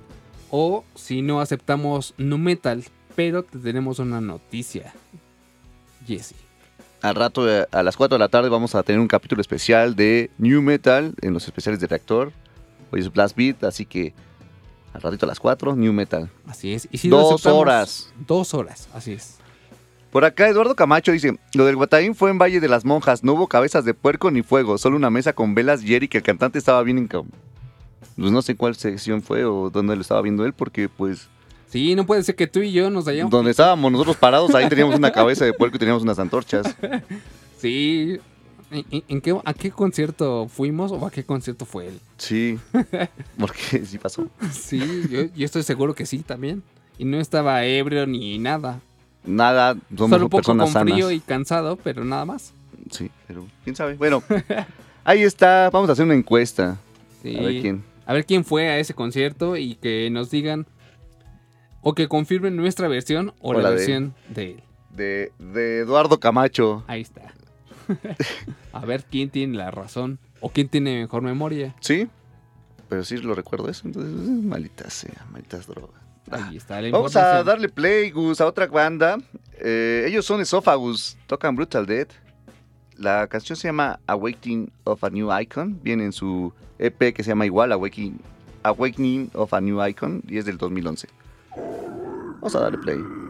[0.50, 2.82] o si no aceptamos no metal,
[3.14, 4.92] pero te tenemos una noticia.
[6.06, 6.34] Jesse.
[7.00, 9.94] Al rato, eh, a las 4 de la tarde, vamos a tener un capítulo especial
[9.94, 12.32] de New Metal en los especiales de Reactor.
[12.90, 14.14] Hoy es Blast Beat, así que
[14.92, 16.28] al ratito a las 4, New Metal.
[16.46, 16.88] Así es.
[16.90, 18.12] Y si Dos horas.
[18.26, 19.38] Dos horas, así es.
[20.10, 23.34] Por acá Eduardo Camacho dice, lo del Guataín fue en Valle de las Monjas, no
[23.34, 26.58] hubo cabezas de puerco ni fuego, solo una mesa con velas y Eric, el cantante
[26.58, 27.08] estaba bien en...
[27.08, 31.28] Pues no sé cuál sección fue o dónde lo estaba viendo él, porque pues
[31.68, 34.68] Sí, no puede ser que tú y yo nos hayamos donde estábamos nosotros parados, ahí
[34.68, 36.74] teníamos una cabeza de puerco y teníamos unas antorchas.
[37.60, 38.20] Sí.
[38.70, 42.00] ¿En, qué, a qué concierto fuimos o a qué concierto fue él?
[42.18, 42.56] Sí,
[43.36, 44.28] porque sí pasó.
[44.52, 46.62] Sí, yo, yo estoy seguro que sí también.
[46.98, 48.80] Y no estaba ebrio ni nada.
[49.24, 51.12] Nada, somos Solo un poco personas con frío sanas.
[51.12, 52.52] y cansado, pero nada más.
[52.92, 53.94] Sí, pero quién sabe.
[53.94, 54.22] Bueno,
[55.02, 56.78] ahí está, vamos a hacer una encuesta.
[57.22, 57.36] Sí.
[57.36, 57.84] A ver quién.
[58.06, 60.66] A ver quién fue a ese concierto y que nos digan
[61.80, 64.62] o que confirmen nuestra versión o, O la, versión de él.
[64.90, 66.84] De, de Eduardo Camacho.
[66.86, 67.32] Ahí está.
[68.72, 71.74] a ver quién tiene la razón o quién tiene mejor memoria.
[71.80, 72.08] Sí,
[72.88, 76.00] pero sí lo recuerdo eso, entonces eh, maldita sea, malditas drogas.
[76.30, 79.18] Ahí está la Vamos a darle play, Gus, a otra banda.
[79.58, 82.08] Eh, ellos son Esophagus, tocan Brutal Dead.
[82.96, 85.80] La canción se llama Awakening of a New Icon.
[85.82, 88.20] Viene en su EP que se llama igual, Awakening,
[88.62, 91.08] Awakening of a New Icon, y es del 2011.
[92.40, 93.27] Vamos a darle play.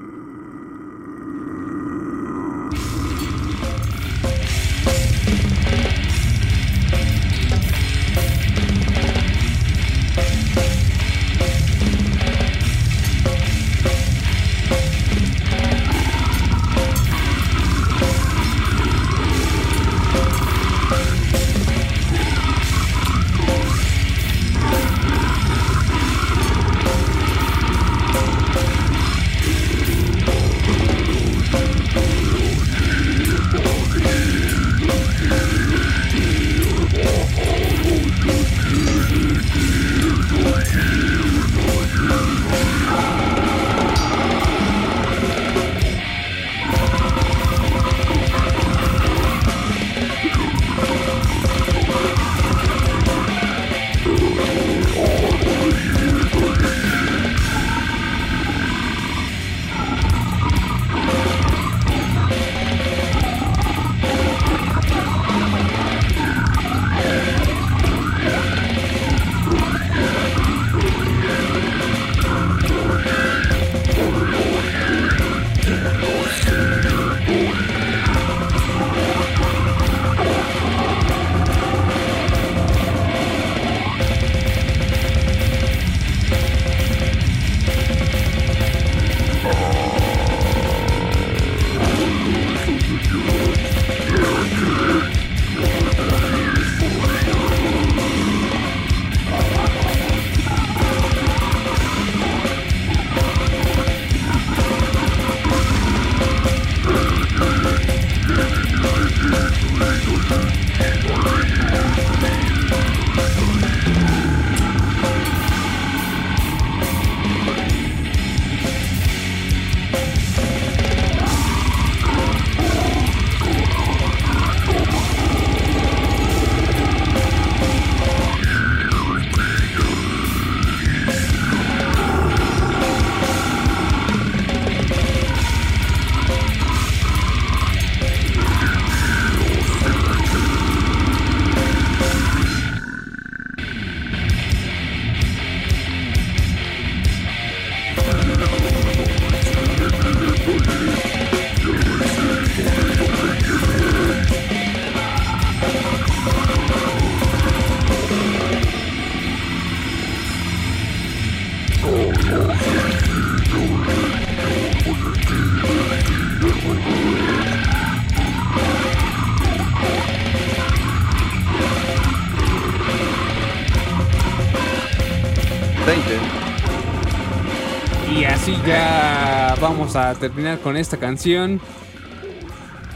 [179.88, 181.62] Vamos a terminar con esta canción.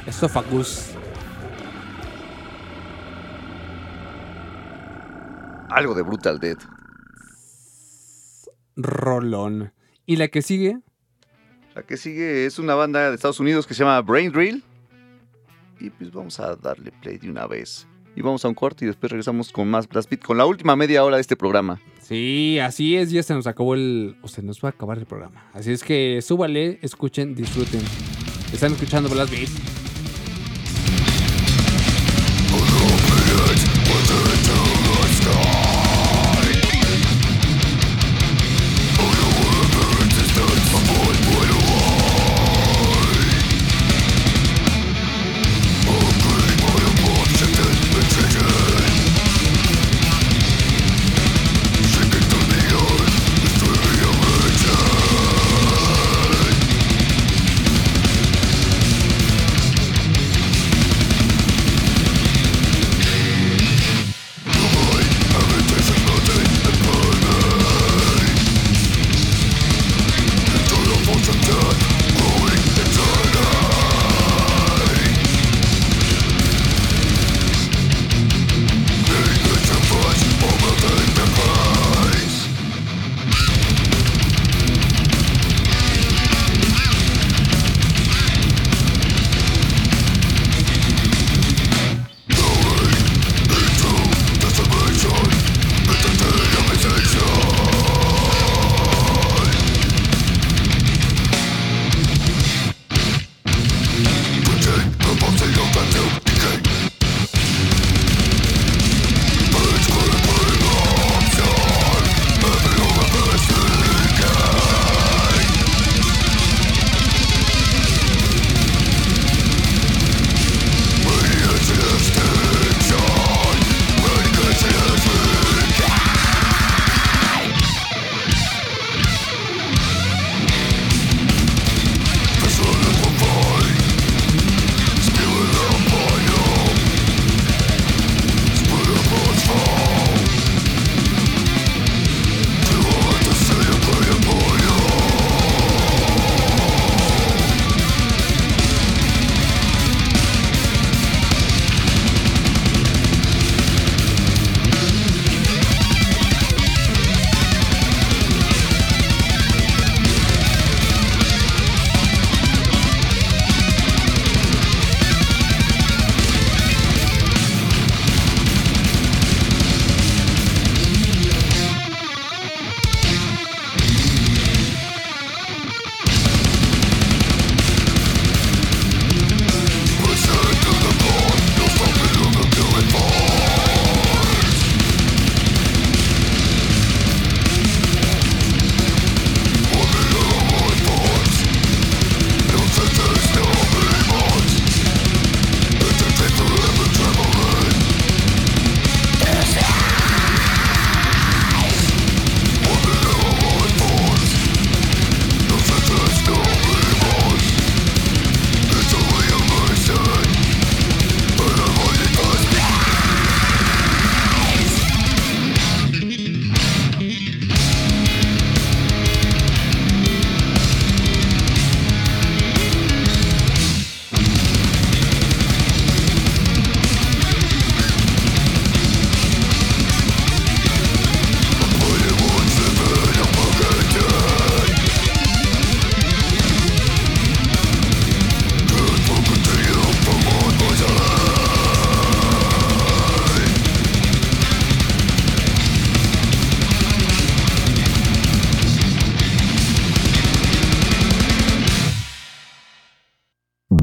[0.07, 0.91] Esophagus.
[5.71, 6.59] Algo de Brutal Dead.
[8.77, 9.73] Rolón.
[10.05, 10.81] Y la que sigue,
[11.75, 14.63] La que sigue es una banda de Estados Unidos que se llama Brain Drill.
[15.81, 17.87] Y pues vamos a darle play de una vez.
[18.15, 20.77] Y vamos a un corte y después regresamos con más Blast Beat, con la última
[20.77, 21.81] media hora de este programa.
[22.01, 24.17] Sí, así es, ya se nos acabó el.
[24.23, 25.49] O se nos va a acabar el programa.
[25.55, 27.81] Así es que súbale, escuchen, disfruten.
[28.53, 29.82] Están escuchando Blast Beat.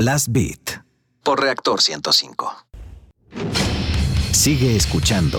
[0.10, 0.82] Blast Beat.
[1.22, 2.66] por Reactor 105.
[4.32, 5.38] Sigue escuchando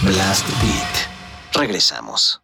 [0.00, 1.52] Blast Beat.
[1.52, 2.39] Regresamos.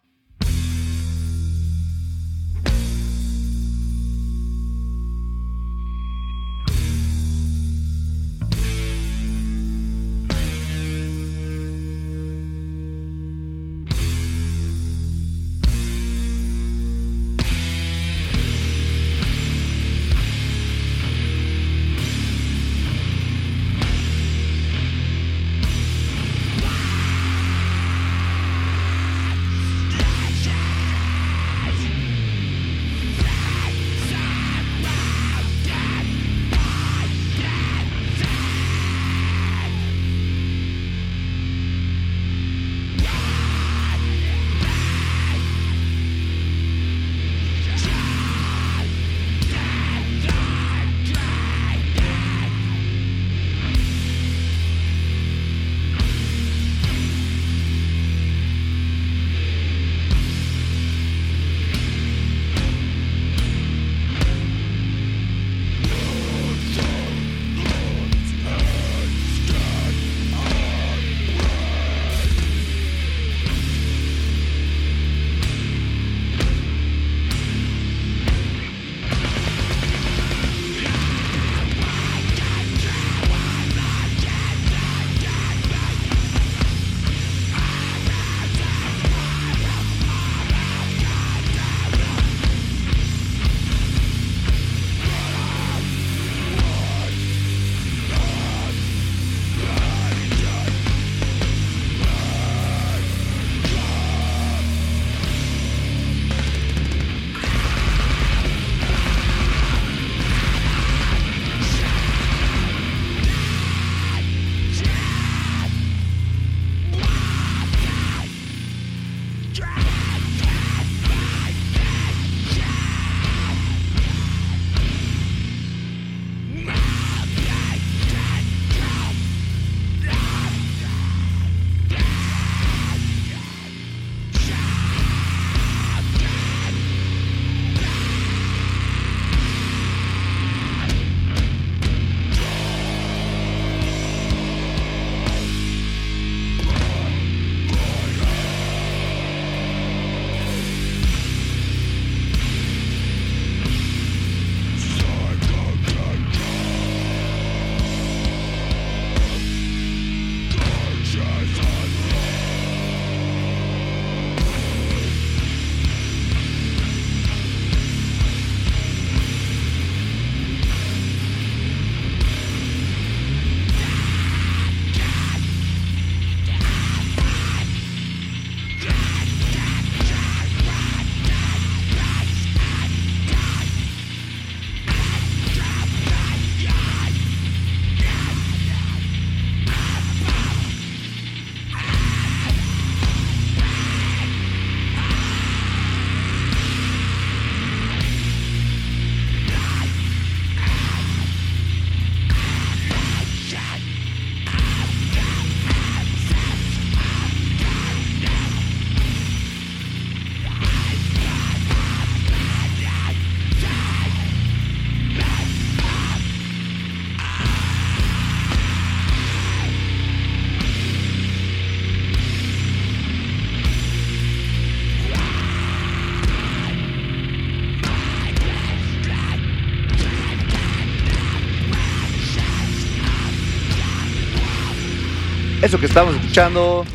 [235.67, 236.85] Eso que estamos escuchando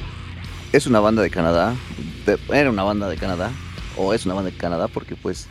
[0.72, 1.76] es una banda de Canadá.
[2.24, 3.52] De- era una banda de Canadá.
[3.98, 5.46] O es una banda de Canadá porque pues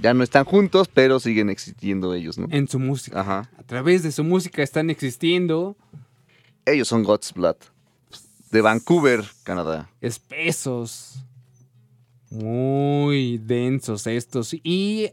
[0.00, 2.46] ya no están juntos, pero siguen existiendo ellos, ¿no?
[2.50, 3.20] En su música.
[3.20, 3.50] Ajá.
[3.58, 5.76] A través de su música están existiendo
[6.64, 7.56] Ellos son God's Blood.
[8.50, 9.90] De Vancouver, Canadá.
[10.00, 11.22] espesos.
[12.30, 14.56] Muy densos estos.
[14.62, 15.10] Y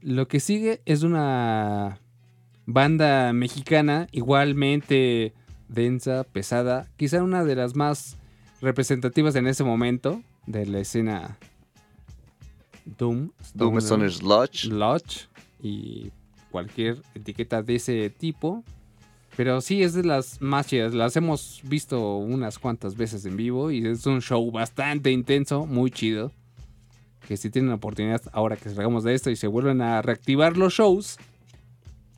[0.00, 2.00] lo que sigue es una
[2.66, 5.32] banda mexicana igualmente
[5.72, 6.88] densa, pesada.
[6.96, 8.16] Quizá una de las más
[8.60, 11.38] representativas en ese momento de la escena
[12.84, 13.30] Doom.
[13.54, 14.66] Doom Stoner's Lodge.
[14.66, 15.28] Lodge
[15.62, 16.10] y
[16.50, 18.64] cualquier etiqueta de ese tipo.
[19.36, 20.92] Pero sí, es de las más chidas.
[20.92, 25.90] Las hemos visto unas cuantas veces en vivo y es un show bastante intenso, muy
[25.90, 26.32] chido.
[27.26, 30.56] Que si tienen la oportunidad, ahora que salgamos de esto y se vuelven a reactivar
[30.56, 31.18] los shows,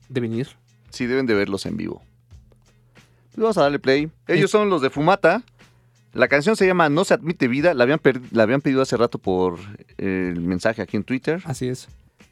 [0.08, 0.48] deben ir.
[0.90, 2.02] Sí, deben de verlos en vivo.
[3.34, 4.10] Pues vamos a darle play.
[4.28, 5.42] Ellos son los de Fumata.
[6.12, 7.74] La canción se llama No se admite vida.
[7.74, 9.58] La habían, per- la habían pedido hace rato por
[9.98, 11.42] el mensaje aquí en Twitter.
[11.44, 11.88] Así es.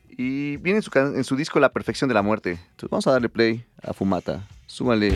[0.08, 2.50] Y viene en su, can- en su disco La Perfección de la Muerte.
[2.52, 4.46] Entonces vamos a darle play a Fumata.
[4.66, 5.12] Súmale.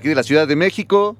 [0.00, 1.16] Aquí de la Ciudad de México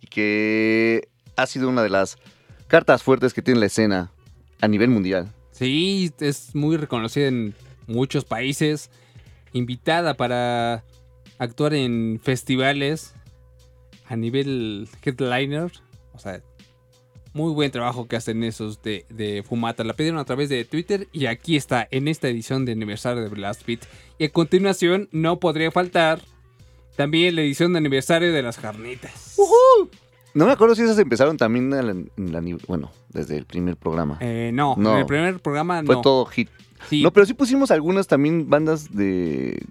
[0.00, 2.18] y que ha sido una de las
[2.66, 4.12] cartas fuertes que tiene la escena
[4.60, 5.32] a nivel mundial.
[5.52, 7.54] Sí, es muy reconocida en
[7.86, 8.90] muchos países.
[9.54, 10.84] Invitada para
[11.38, 13.14] actuar en festivales
[14.06, 15.72] a nivel headliner.
[16.12, 16.42] O sea,
[17.32, 19.82] muy buen trabajo que hacen esos de, de Fumata.
[19.82, 23.30] La pidieron a través de Twitter y aquí está en esta edición de aniversario de
[23.30, 23.86] Blast Beat.
[24.18, 26.20] Y a continuación no podría faltar
[26.98, 29.36] también la edición de aniversario de las carnitas.
[30.34, 33.44] No me acuerdo si esas empezaron también en la- en la ni- bueno, desde el
[33.46, 34.18] primer programa.
[34.20, 34.94] Eh, no, No.
[34.94, 36.00] en el primer programa Fue no.
[36.02, 36.48] todo hit.
[36.88, 39.64] Sí, No, pero sí pusimos algunas también bandas de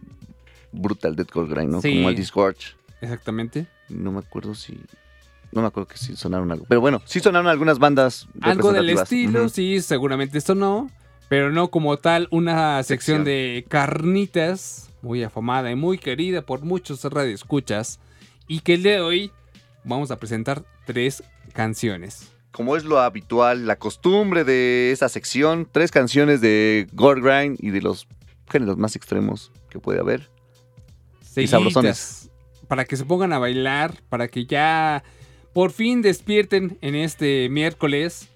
[0.71, 1.81] Brutal Deathcore Grind, ¿no?
[1.81, 1.95] Sí.
[1.95, 2.75] Como el Disgorge.
[3.01, 3.67] exactamente.
[3.89, 4.79] No me acuerdo si.
[5.51, 6.65] No me acuerdo que sí sonaron algo.
[6.69, 8.27] Pero bueno, sí sonaron algunas bandas.
[8.39, 10.89] Algo del estilo, sí, seguramente esto no.
[11.29, 13.23] Pero no como tal una sección, Sección.
[13.25, 17.99] de carnitas muy afamada y muy querida por muchos radioescuchas.
[18.47, 19.31] Y que el día de hoy
[19.83, 21.23] vamos a presentar tres
[21.53, 22.31] canciones.
[22.51, 27.69] Como es lo habitual, la costumbre de esta sección, tres canciones de Gore Grind y
[27.69, 28.07] de los
[28.49, 30.29] géneros más extremos que puede haber.
[31.21, 32.31] Seguiditas, sabrosones.
[32.67, 35.03] Para que se pongan a bailar, para que ya
[35.53, 38.27] por fin despierten en este miércoles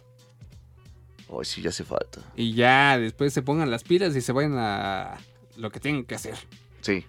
[1.30, 2.20] Ay, sí, ya hace falta.
[2.36, 5.18] y ya después se pongan las pilas y se vayan a
[5.58, 6.36] lo que tienen que hacer.
[6.82, 7.06] Sí.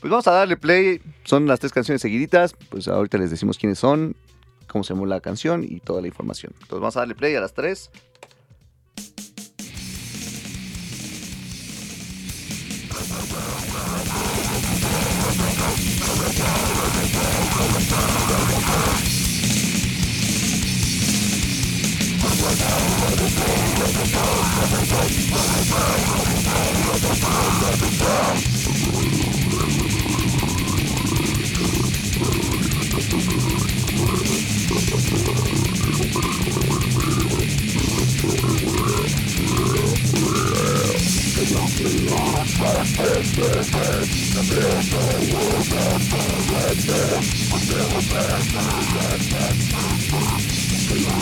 [0.00, 1.00] Pues vamos a darle play.
[1.24, 2.54] Son las tres canciones seguiditas.
[2.68, 4.16] Pues ahorita les decimos quiénes son,
[4.66, 6.52] cómo se llamó la canción y toda la información.
[6.54, 7.90] Entonces vamos a darle play a las tres.
[22.40, 24.00] El flagelo
[50.92, 51.20] en la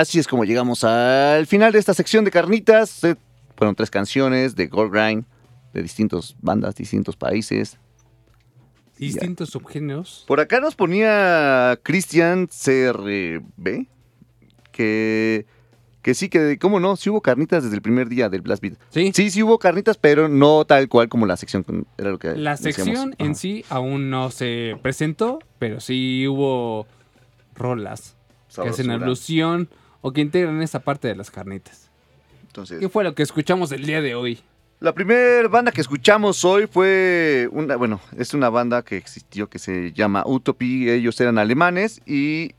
[0.00, 3.04] Así es como llegamos al final de esta sección de carnitas.
[3.04, 3.16] Eh,
[3.56, 5.24] Fueron tres canciones de Gold Grind,
[5.74, 7.78] de distintas bandas, distintos países.
[8.98, 10.24] Distintos subgéneros.
[10.26, 13.86] Por acá nos ponía Christian CRB,
[14.72, 15.46] que,
[16.02, 18.74] que sí, que cómo no, sí hubo carnitas desde el primer día del Blast Beat.
[18.90, 19.10] Sí.
[19.14, 21.64] Sí, sí hubo carnitas, pero no tal cual como la sección.
[21.96, 22.74] Era lo que La decíamos.
[22.74, 26.86] sección en sí aún no se presentó, pero sí hubo
[27.54, 28.16] rolas
[28.54, 29.68] que hacen alusión
[30.00, 31.90] o que integran esa parte de las carnitas.
[32.46, 34.40] Entonces, ¿Qué fue lo que escuchamos el día de hoy?
[34.80, 39.58] La primera banda que escuchamos hoy fue una, bueno, es una banda que existió que
[39.58, 42.52] se llama Utopia, ellos eran alemanes y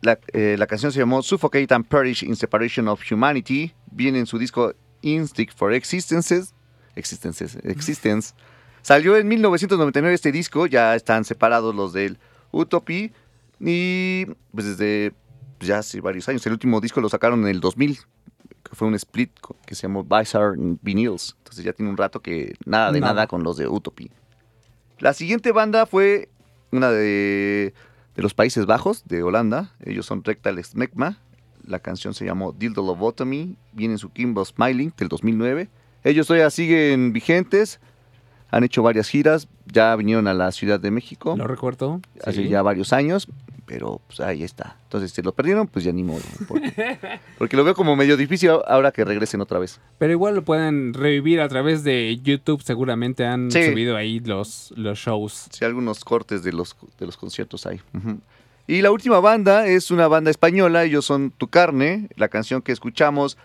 [0.00, 4.26] la, eh, la canción se llamó Suffocate and Perish in Separation of Humanity, viene en
[4.26, 6.54] su disco Instinct for Existences,
[6.94, 8.32] Existences, Existence.
[8.82, 12.18] Salió en 1999 este disco, ya están separados los del
[12.52, 13.10] Utopia
[13.60, 15.12] y pues desde
[15.60, 17.98] ya hace varios años, el último disco lo sacaron en el 2000
[18.62, 19.30] que fue un split
[19.64, 21.36] que se llamó Bizarre Vinyls.
[21.38, 23.12] Entonces ya tiene un rato que nada de Nada.
[23.14, 24.08] nada, con los de Utopia.
[24.98, 26.28] La siguiente banda fue
[26.72, 27.74] una de,
[28.16, 29.72] de los Países Bajos, de Holanda.
[29.84, 31.18] Ellos son Rectal Smegma.
[31.64, 33.56] La canción se llamó Dildo Lobotomy.
[33.72, 35.68] Viene en su Kimbo Smiling del 2009.
[36.02, 37.78] Ellos todavía siguen vigentes.
[38.50, 39.46] Han hecho varias giras.
[39.72, 42.00] Ya vinieron a la Ciudad de México ¿Lo recuerdo?
[42.24, 42.48] hace Sí.
[42.48, 43.28] ya varios años,
[43.66, 44.76] pero pues ahí está.
[44.84, 46.22] Entonces, si lo perdieron, pues ya ni modo.
[46.48, 46.98] Porque,
[47.38, 49.80] porque lo veo como medio difícil ahora que regresen otra vez.
[49.98, 52.62] Pero igual lo pueden revivir a través de YouTube.
[52.62, 53.64] Seguramente han Sí.
[53.70, 55.48] subido ahí los, los shows.
[55.50, 57.80] Sí, algunos cortes de los, de los conciertos hay.
[58.68, 62.08] Y la última banda es una banda española, ellos son Tu Carne.
[62.16, 63.36] La canción que escuchamos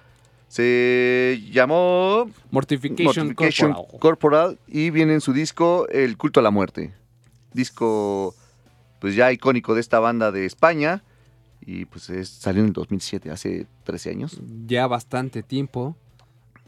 [0.48, 4.00] se llamó Mortification, Mortification Corporal.
[4.00, 6.94] Corporal y viene en su disco El culto a la muerte.
[7.54, 8.36] Disco
[9.02, 11.04] pues ya icónico de esta banda de España
[11.66, 14.40] y pues es- salió en el 2007, hace 13 años.
[14.68, 15.98] Ya bastante tiempo.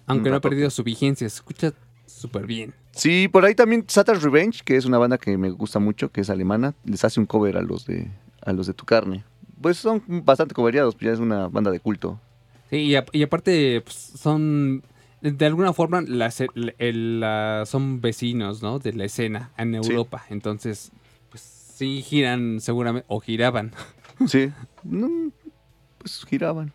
[0.08, 1.30] Aunque no ha perdido su vigencia.
[1.30, 1.72] Se escucha
[2.06, 2.74] súper bien.
[2.92, 6.20] Sí, por ahí también Satan's Revenge, que es una banda que me gusta mucho, que
[6.22, 8.12] es alemana, les hace un cover a los de
[8.46, 9.24] a los de Tu Carne.
[9.62, 12.20] Pues son bastante coveriados, ya es una banda de culto.
[12.70, 14.84] Sí, y, a- y aparte pues, son...
[15.22, 18.80] De alguna forma las- el- el- la- son vecinos, ¿no?
[18.80, 19.92] De la escena en Sí.
[19.92, 20.26] Europa.
[20.30, 20.92] Entonces,
[21.84, 23.06] sí giran seguramente.
[23.10, 23.72] O giraban.
[24.28, 24.52] Sí.
[24.84, 25.32] No,
[25.98, 26.72] pues giraban.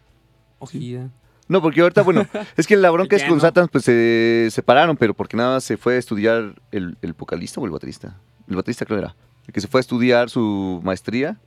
[0.58, 1.12] O giran.
[1.46, 2.26] No, porque ahorita, bueno,
[2.56, 3.40] es que la bronca es con no.
[3.40, 7.64] Satans pues se separaron, pero porque nada se fue a estudiar el, el vocalista o
[7.64, 8.18] el baterista.
[8.48, 9.16] El baterista creo era.
[9.46, 11.38] El que se fue a estudiar su maestría,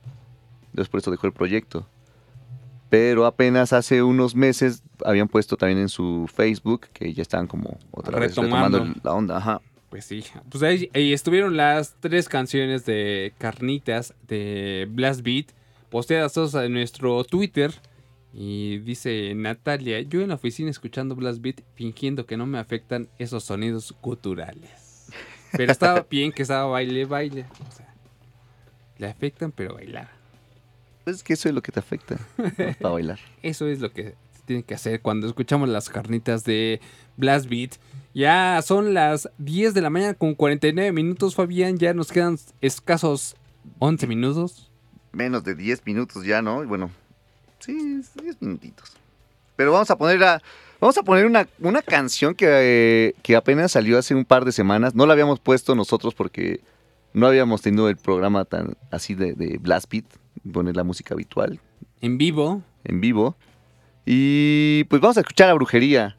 [0.72, 1.86] después por eso dejó el proyecto.
[2.88, 7.78] Pero apenas hace unos meses habían puesto también en su Facebook que ya estaban como
[7.90, 9.36] otra vez retomando la onda.
[9.36, 9.60] Ajá.
[9.92, 10.24] Pues sí.
[10.48, 15.48] Pues ahí, ahí estuvieron las tres canciones de Carnitas de Blast Beat.
[15.90, 17.74] Posteadas todas en nuestro Twitter.
[18.32, 23.10] Y dice Natalia, yo en la oficina escuchando Blast Beat fingiendo que no me afectan
[23.18, 25.10] esos sonidos guturales.
[25.52, 27.44] Pero estaba bien que estaba baile, baile.
[27.68, 27.94] O sea,
[28.96, 30.08] le afectan pero bailar.
[31.04, 32.50] Es que eso es lo que te afecta ¿no?
[32.80, 33.18] para bailar.
[33.42, 36.80] Eso es lo que se tiene que hacer cuando escuchamos las carnitas de
[37.18, 37.72] Blast Beat.
[38.14, 41.78] Ya son las 10 de la mañana con 49 minutos, Fabián.
[41.78, 43.36] Ya nos quedan escasos
[43.78, 44.70] 11 minutos.
[45.12, 46.64] Menos de 10 minutos ya, ¿no?
[46.66, 46.90] Bueno,
[47.58, 47.72] sí,
[48.22, 48.92] 10 minutitos.
[49.56, 50.42] Pero vamos a poner a,
[50.80, 54.52] vamos a poner una, una canción que, eh, que apenas salió hace un par de
[54.52, 54.94] semanas.
[54.94, 56.60] No la habíamos puesto nosotros porque
[57.14, 60.06] no habíamos tenido el programa tan así de, de Blast Beat,
[60.52, 61.60] poner la música habitual
[62.00, 62.62] En vivo.
[62.84, 63.36] en vivo.
[64.04, 66.16] Y pues vamos a escuchar a Brujería.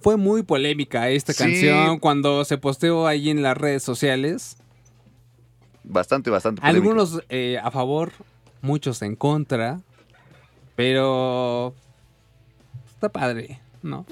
[0.00, 1.42] Fue muy polémica esta Sí.
[1.44, 4.56] canción cuando se posteó ahí en las redes sociales.
[5.84, 6.60] Bastante, bastante.
[6.60, 6.78] polémica.
[6.88, 8.12] Algunos eh, a favor,
[8.62, 9.80] muchos en contra.
[10.76, 11.74] Pero
[12.94, 14.06] está padre, ¿no?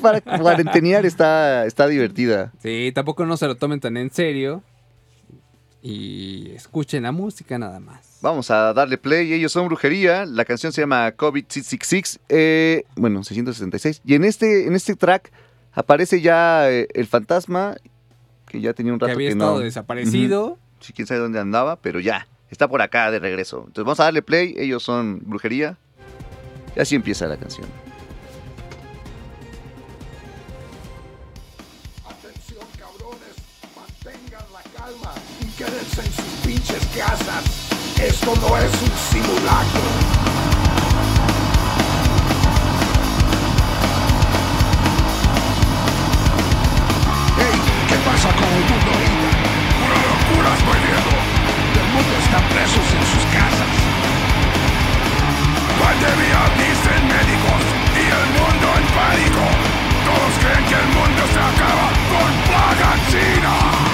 [0.00, 2.52] Para cuarentenear está, está divertida.
[2.62, 4.62] Sí, tampoco no se lo tomen tan en serio.
[5.82, 8.18] Y escuchen la música nada más.
[8.20, 9.32] Vamos a darle play.
[9.32, 10.26] Ellos son Brujería.
[10.26, 12.18] La canción se llama COVID-666.
[12.28, 14.02] eh, bueno, 666.
[14.04, 15.30] Y en este, en este track
[15.72, 17.76] aparece ya eh, el fantasma,
[18.46, 19.60] que ya tenía un Que rato había que estado no.
[19.60, 20.58] desaparecido.
[20.80, 22.26] Sí, quién sabe dónde andaba, pero ya.
[22.50, 23.58] Está por acá de regreso.
[23.66, 24.54] Entonces vamos a darle play.
[24.58, 25.76] Ellos son Brujería.
[26.76, 27.66] Y así empieza la canción.
[35.98, 37.44] En sus pinches casas.
[37.98, 39.88] Esto no es un simulacro.
[47.38, 47.58] Hey,
[47.88, 49.28] ¿qué pasa con el mundo ahorita?
[49.86, 51.14] Una locura estoy viendo.
[51.78, 53.72] El mundo está presos en sus casas.
[55.82, 57.62] Pandemia dicen médicos
[57.98, 59.44] y el mundo en pánico.
[60.06, 63.87] Todos creen que el mundo se acaba con plaga china.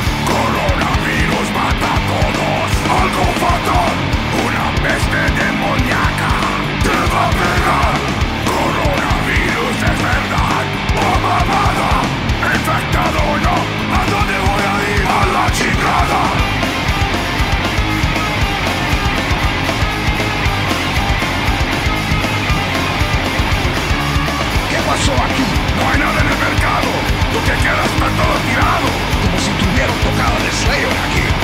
[27.45, 28.87] Que queda está todo tirado.
[29.23, 31.44] Como si tuvieran tocado de Slayer aquí.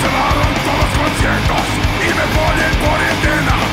[0.00, 1.68] Plaćam arom todos conciertos
[2.02, 3.69] i me bolje poredena.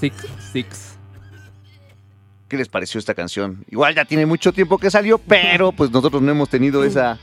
[0.00, 0.64] COVID-666.
[2.48, 3.64] ¿Qué les pareció esta canción?
[3.70, 7.18] Igual ya tiene mucho tiempo que salió, pero pues nosotros no hemos tenido esa,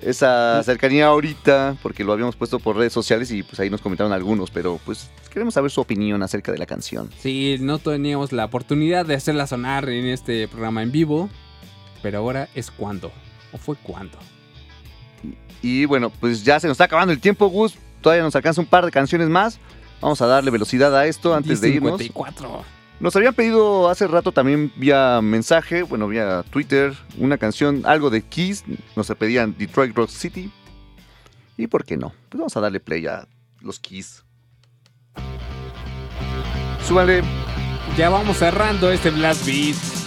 [0.00, 4.10] esa cercanía ahorita, porque lo habíamos puesto por redes sociales y pues ahí nos comentaron
[4.12, 7.10] algunos, pero pues queremos saber su opinión acerca de la canción.
[7.18, 11.28] Sí, no teníamos la oportunidad de hacerla sonar en este programa en vivo,
[12.02, 13.12] pero ahora es cuando.
[13.52, 14.18] ¿O fue cuando?
[15.60, 17.76] Y bueno, pues ya se nos está acabando el tiempo, Gus.
[18.00, 19.58] Todavía nos alcanza un par de canciones más.
[20.00, 21.98] Vamos a darle velocidad a esto antes de irnos.
[21.98, 22.64] 54.
[23.00, 28.22] Nos habían pedido hace rato también vía mensaje, bueno, vía Twitter, una canción, algo de
[28.22, 28.64] Kiss.
[28.96, 30.50] Nos pedían Detroit Rock City.
[31.56, 32.12] ¿Y por qué no?
[32.28, 33.26] Pues vamos a darle play a
[33.60, 34.24] los Kiss.
[36.86, 37.22] Súbale.
[37.96, 39.97] Ya vamos cerrando este Blast Beat.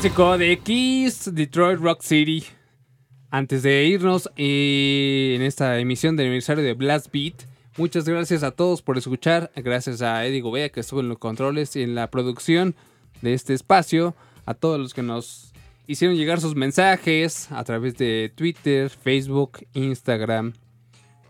[0.00, 2.44] Clásico de Kiss, Detroit Rock City.
[3.30, 7.34] Antes de irnos eh, en esta emisión del aniversario de Blast Beat,
[7.76, 9.50] muchas gracias a todos por escuchar.
[9.56, 12.76] Gracias a Eddie Gobea que estuvo en los controles y en la producción
[13.22, 14.14] de este espacio.
[14.46, 15.52] A todos los que nos
[15.88, 20.52] hicieron llegar sus mensajes a través de Twitter, Facebook, Instagram.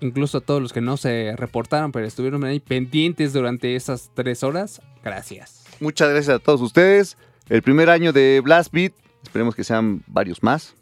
[0.01, 4.43] Incluso a todos los que no se reportaron, pero estuvieron ahí pendientes durante esas tres
[4.43, 4.83] horas.
[5.03, 5.65] Gracias.
[5.81, 7.17] Muchas gracias a todos ustedes.
[7.49, 8.93] El primer año de Blast Beat,
[9.23, 10.75] esperemos que sean varios más.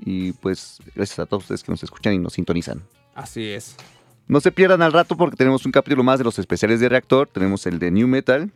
[0.00, 2.82] Y pues gracias a todos ustedes que nos escuchan y nos sintonizan.
[3.14, 3.76] Así es.
[4.26, 7.28] No se pierdan al rato porque tenemos un capítulo más de los especiales de Reactor.
[7.28, 8.50] Tenemos el de New Metal.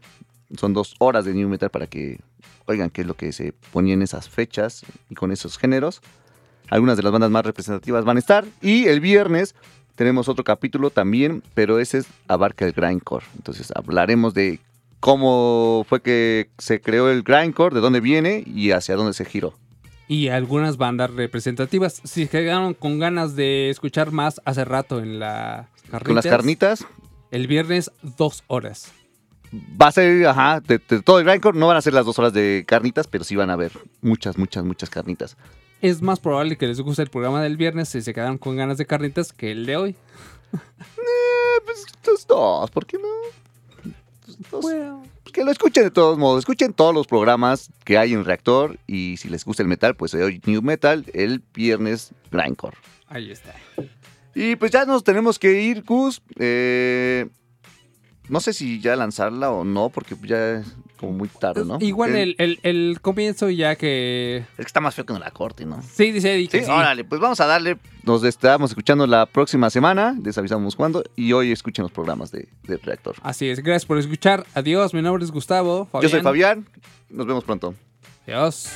[0.56, 2.18] Son dos horas de New Metal para que
[2.66, 6.00] oigan qué es lo que se ponía en esas fechas y con esos géneros.
[6.68, 8.44] Algunas de las bandas más representativas van a estar.
[8.60, 9.54] Y el viernes
[9.94, 13.24] tenemos otro capítulo también, pero ese es, abarca el grindcore.
[13.36, 14.58] Entonces hablaremos de
[15.06, 19.54] cómo fue que se creó el grindcore, de dónde viene y hacia dónde se giró.
[20.08, 22.00] Y algunas bandas representativas.
[22.02, 25.68] Si quedaron con ganas de escuchar más hace rato en la
[26.04, 26.84] Con las carnitas
[27.30, 28.92] El viernes, dos horas.
[29.80, 31.56] va a ser, ajá, de, de todo el grindcore.
[31.56, 33.70] No van a ser las dos horas de carnitas, pero sí van a haber
[34.02, 35.36] muchas, muchas, muchas carnitas.
[35.82, 38.76] Es más probable que les guste el programa del viernes si se quedaron con ganas
[38.76, 39.90] de carnitas que el de hoy.
[40.52, 43.45] Eh, pues estos dos, ¿por qué no?
[44.62, 45.02] Bueno,
[45.32, 46.40] que lo escuchen de todos modos.
[46.40, 48.78] Escuchen todos los programas que hay en Reactor.
[48.86, 52.76] Y si les gusta el metal, pues hoy New Metal, el viernes Grindcore.
[53.08, 53.54] ahí está.
[54.34, 56.22] Y pues ya nos tenemos que ir, Gus.
[56.38, 57.26] Eh,
[58.28, 60.62] no sé si ya lanzarla o no, porque ya
[60.96, 61.78] como muy tarde, ¿no?
[61.80, 64.38] Igual el, el- el comienzo ya que...
[64.52, 65.80] Es que está más feo que en la corte, ¿no?
[65.82, 66.70] Sí, dice Eddie que Sí, sí.
[66.70, 67.78] órale, pues vamos a darle.
[68.04, 70.16] Nos estamos escuchando la próxima semana.
[70.22, 71.04] Les avisamos cuándo.
[71.16, 73.16] Y hoy escuchen los programas de, de Reactor.
[73.22, 74.46] Así es, gracias por escuchar.
[74.54, 75.88] Adiós, mi nombre es Gustavo.
[76.00, 76.66] Yo soy Fabián.
[77.10, 77.74] Nos vemos pronto.
[78.26, 78.70] Adiós.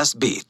[0.00, 0.49] Blast Beat.